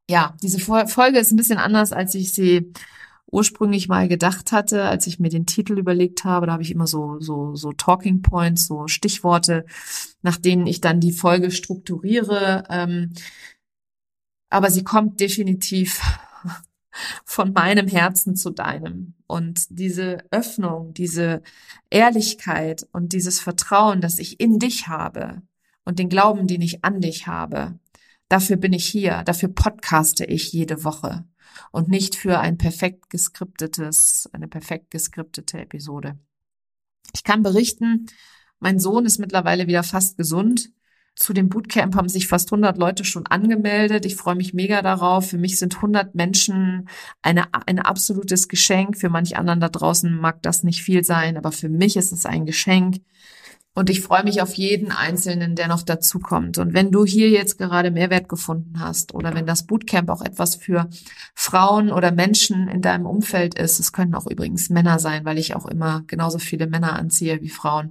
Ja, 0.09 0.35
diese 0.43 0.59
Folge 0.59 1.19
ist 1.19 1.31
ein 1.31 1.37
bisschen 1.37 1.59
anders, 1.59 1.93
als 1.93 2.15
ich 2.15 2.33
sie 2.33 2.73
ursprünglich 3.31 3.89
mal 3.89 4.09
gedacht 4.09 4.53
hatte, 4.53 4.85
als 4.85 5.07
ich 5.07 5.21
mir 5.21 5.29
den 5.29 5.47
Titel 5.47 5.79
überlegt 5.79 6.25
habe. 6.25 6.47
Da 6.47 6.53
habe 6.53 6.63
ich 6.63 6.71
immer 6.71 6.87
so, 6.87 7.21
so, 7.21 7.55
so 7.55 7.73
Talking 7.73 8.23
Points, 8.23 8.67
so 8.67 8.89
Stichworte, 8.89 9.65
nach 10.23 10.37
denen 10.37 10.67
ich 10.67 10.81
dann 10.81 11.01
die 11.01 11.13
Folge 11.13 11.51
strukturiere. 11.51 12.65
Ähm, 12.69 13.13
aber 14.49 14.71
sie 14.71 14.83
kommt 14.83 15.21
definitiv 15.21 16.01
von 17.25 17.53
meinem 17.53 17.87
Herzen 17.87 18.35
zu 18.35 18.51
deinem. 18.51 19.15
Und 19.27 19.67
diese 19.71 20.25
Öffnung, 20.31 20.93
diese 20.93 21.43
Ehrlichkeit 21.89 22.87
und 22.93 23.13
dieses 23.13 23.41
Vertrauen, 23.41 24.01
das 24.01 24.19
ich 24.19 24.41
in 24.41 24.59
dich 24.59 24.89
habe 24.89 25.43
und 25.85 25.99
den 25.99 26.09
Glauben, 26.09 26.49
den 26.49 26.63
ich 26.63 26.85
an 26.85 27.01
dich 27.01 27.29
habe, 27.29 27.79
dafür 28.31 28.57
bin 28.57 28.73
ich 28.73 28.87
hier, 28.87 29.23
dafür 29.25 29.51
podcaste 29.51 30.25
ich 30.25 30.53
jede 30.53 30.85
Woche 30.85 31.27
und 31.73 31.89
nicht 31.89 32.15
für 32.15 32.41
ein 32.41 32.57
perfekt 32.57 33.11
geskriptetes, 33.11 34.31
eine 34.33 34.49
perfekt 34.49 34.91
geskriptete 34.91 35.61
Episode. 35.61 36.19
Ich 37.15 37.25
kann 37.25 37.43
berichten, 37.43 38.07
mein 38.61 38.79
Sohn 38.79 39.05
ist 39.05 39.19
mittlerweile 39.19 39.67
wieder 39.67 39.83
fast 39.83 40.17
gesund. 40.17 40.71
Zu 41.17 41.33
dem 41.33 41.49
Bootcamp 41.49 41.97
haben 41.97 42.09
sich 42.09 42.29
fast 42.29 42.53
100 42.53 42.79
Leute 42.79 43.05
schon 43.05 43.27
angemeldet. 43.27 44.07
Ich 44.07 44.17
freue 44.17 44.37
mich 44.37 44.55
mega 44.55 44.81
darauf. 44.81 45.29
Für 45.29 45.39
mich 45.39 45.59
sind 45.59 45.77
100 45.77 46.15
Menschen 46.15 46.89
eine, 47.21 47.53
ein 47.67 47.81
absolutes 47.81 48.49
Geschenk. 48.49 48.97
Für 48.97 49.09
manch 49.09 49.37
anderen 49.37 49.61
da 49.61 49.69
draußen 49.69 50.15
mag 50.15 50.41
das 50.43 50.63
nicht 50.63 50.83
viel 50.83 51.03
sein, 51.03 51.37
aber 51.37 51.53
für 51.53 51.69
mich 51.69 51.97
ist 51.97 52.13
es 52.13 52.27
ein 52.27 52.47
Geschenk. 52.47 53.01
Und 53.73 53.89
ich 53.89 54.01
freue 54.01 54.25
mich 54.25 54.43
auf 54.43 54.55
jeden 54.55 54.91
Einzelnen, 54.91 55.55
der 55.55 55.69
noch 55.69 55.83
dazukommt. 55.83 56.59
Und 56.59 56.75
wenn 56.75 56.91
du 56.91 57.05
hier 57.07 57.31
jetzt 57.31 57.57
gerade 57.57 57.93
Mehrwert 57.93 58.29
gefunden 58.29 58.81
hast 58.81 59.15
oder 59.15 59.33
wenn 59.33 59.47
das 59.47 59.65
Bootcamp 59.65 60.11
auch 60.11 60.23
etwas 60.23 60.57
für 60.57 60.91
Frauen 61.37 61.93
oder 61.93 62.11
Menschen 62.11 62.67
in 62.67 62.83
deinem 62.83 63.07
Umfeld 63.07 63.57
ist, 63.57 63.79
es 63.79 63.93
können 63.93 64.17
auch 64.17 64.27
übrigens 64.27 64.71
Männer 64.71 64.99
sein, 64.99 65.25
weil 65.25 65.39
ich 65.39 65.55
auch 65.55 65.67
immer 65.67 66.03
genauso 66.09 66.41
viele 66.41 66.67
Männer 66.67 66.99
anziehe 66.99 67.41
wie 67.43 67.49
Frauen. 67.49 67.91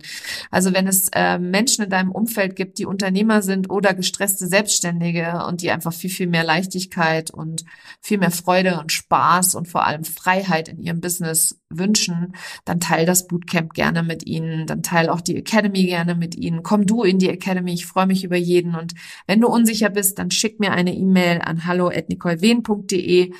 Also 0.51 0.73
wenn 0.73 0.85
es 0.85 1.09
äh, 1.13 1.39
Menschen 1.39 1.85
in 1.85 1.89
deinem 1.89 2.11
Umfeld 2.11 2.57
gibt, 2.57 2.77
die 2.77 2.85
Unternehmer 2.85 3.41
sind 3.41 3.69
oder 3.69 3.93
gestresste 3.93 4.47
Selbstständige 4.47 5.45
und 5.47 5.61
die 5.61 5.71
einfach 5.71 5.93
viel, 5.93 6.09
viel 6.09 6.27
mehr 6.27 6.43
Leichtigkeit 6.43 7.31
und 7.31 7.63
viel 8.01 8.17
mehr 8.17 8.31
Freude 8.31 8.81
und 8.81 8.91
Spaß 8.91 9.55
und 9.55 9.69
vor 9.69 9.87
allem 9.87 10.03
Freiheit 10.03 10.67
in 10.67 10.81
ihrem 10.81 10.99
Business 10.99 11.57
wünschen, 11.69 12.35
dann 12.65 12.79
teil 12.79 13.05
das 13.05 13.27
Bootcamp 13.27 13.73
gerne 13.73 14.03
mit 14.03 14.25
ihnen, 14.25 14.65
dann 14.65 14.83
teil 14.83 15.07
auch 15.07 15.21
die 15.21 15.37
Academy 15.37 15.68
Academy 15.69 15.85
gerne 15.85 16.15
mit 16.15 16.35
Ihnen. 16.35 16.63
Komm 16.63 16.85
du 16.85 17.03
in 17.03 17.19
die 17.19 17.29
Academy. 17.29 17.73
Ich 17.73 17.85
freue 17.85 18.07
mich 18.07 18.23
über 18.23 18.35
jeden. 18.35 18.75
Und 18.75 18.93
wenn 19.27 19.41
du 19.41 19.47
unsicher 19.47 19.89
bist, 19.89 20.19
dann 20.19 20.31
schick 20.31 20.59
mir 20.59 20.71
eine 20.71 20.93
E-Mail 20.93 21.41
an 21.41 21.65
hallo@nicolewen.de 21.65 23.31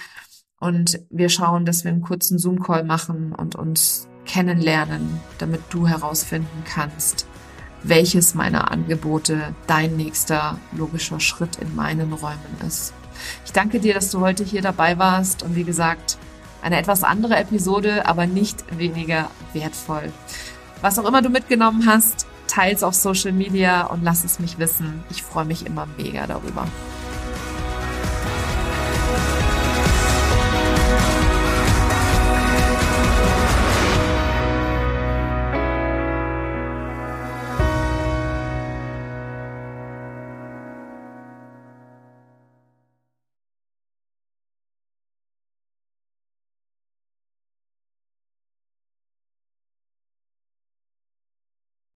und 0.59 0.99
wir 1.09 1.29
schauen, 1.29 1.65
dass 1.65 1.83
wir 1.83 1.91
einen 1.91 2.01
kurzen 2.01 2.37
Zoom-Call 2.37 2.83
machen 2.83 3.33
und 3.33 3.55
uns 3.55 4.07
kennenlernen, 4.25 5.19
damit 5.37 5.61
du 5.69 5.87
herausfinden 5.87 6.63
kannst, 6.65 7.25
welches 7.83 8.35
meiner 8.35 8.71
Angebote 8.71 9.55
dein 9.67 9.95
nächster 9.95 10.59
logischer 10.73 11.19
Schritt 11.19 11.57
in 11.57 11.75
meinen 11.75 12.13
Räumen 12.13 12.57
ist. 12.67 12.93
Ich 13.45 13.53
danke 13.53 13.79
dir, 13.79 13.93
dass 13.93 14.11
du 14.11 14.19
heute 14.19 14.43
hier 14.43 14.61
dabei 14.61 14.97
warst 14.97 15.43
und 15.43 15.55
wie 15.55 15.63
gesagt, 15.63 16.17
eine 16.61 16.77
etwas 16.77 17.03
andere 17.03 17.37
Episode, 17.37 18.05
aber 18.05 18.27
nicht 18.27 18.77
weniger 18.77 19.29
wertvoll. 19.53 20.11
Was 20.81 20.97
auch 20.97 21.05
immer 21.05 21.21
du 21.21 21.29
mitgenommen 21.29 21.85
hast, 21.85 22.25
teils 22.47 22.83
auf 22.83 22.93
Social 22.93 23.33
Media 23.33 23.85
und 23.87 24.03
lass 24.03 24.23
es 24.23 24.39
mich 24.39 24.59
wissen. 24.59 25.03
Ich 25.09 25.23
freue 25.23 25.45
mich 25.45 25.65
immer 25.65 25.87
mega 25.97 26.25
darüber. 26.25 26.67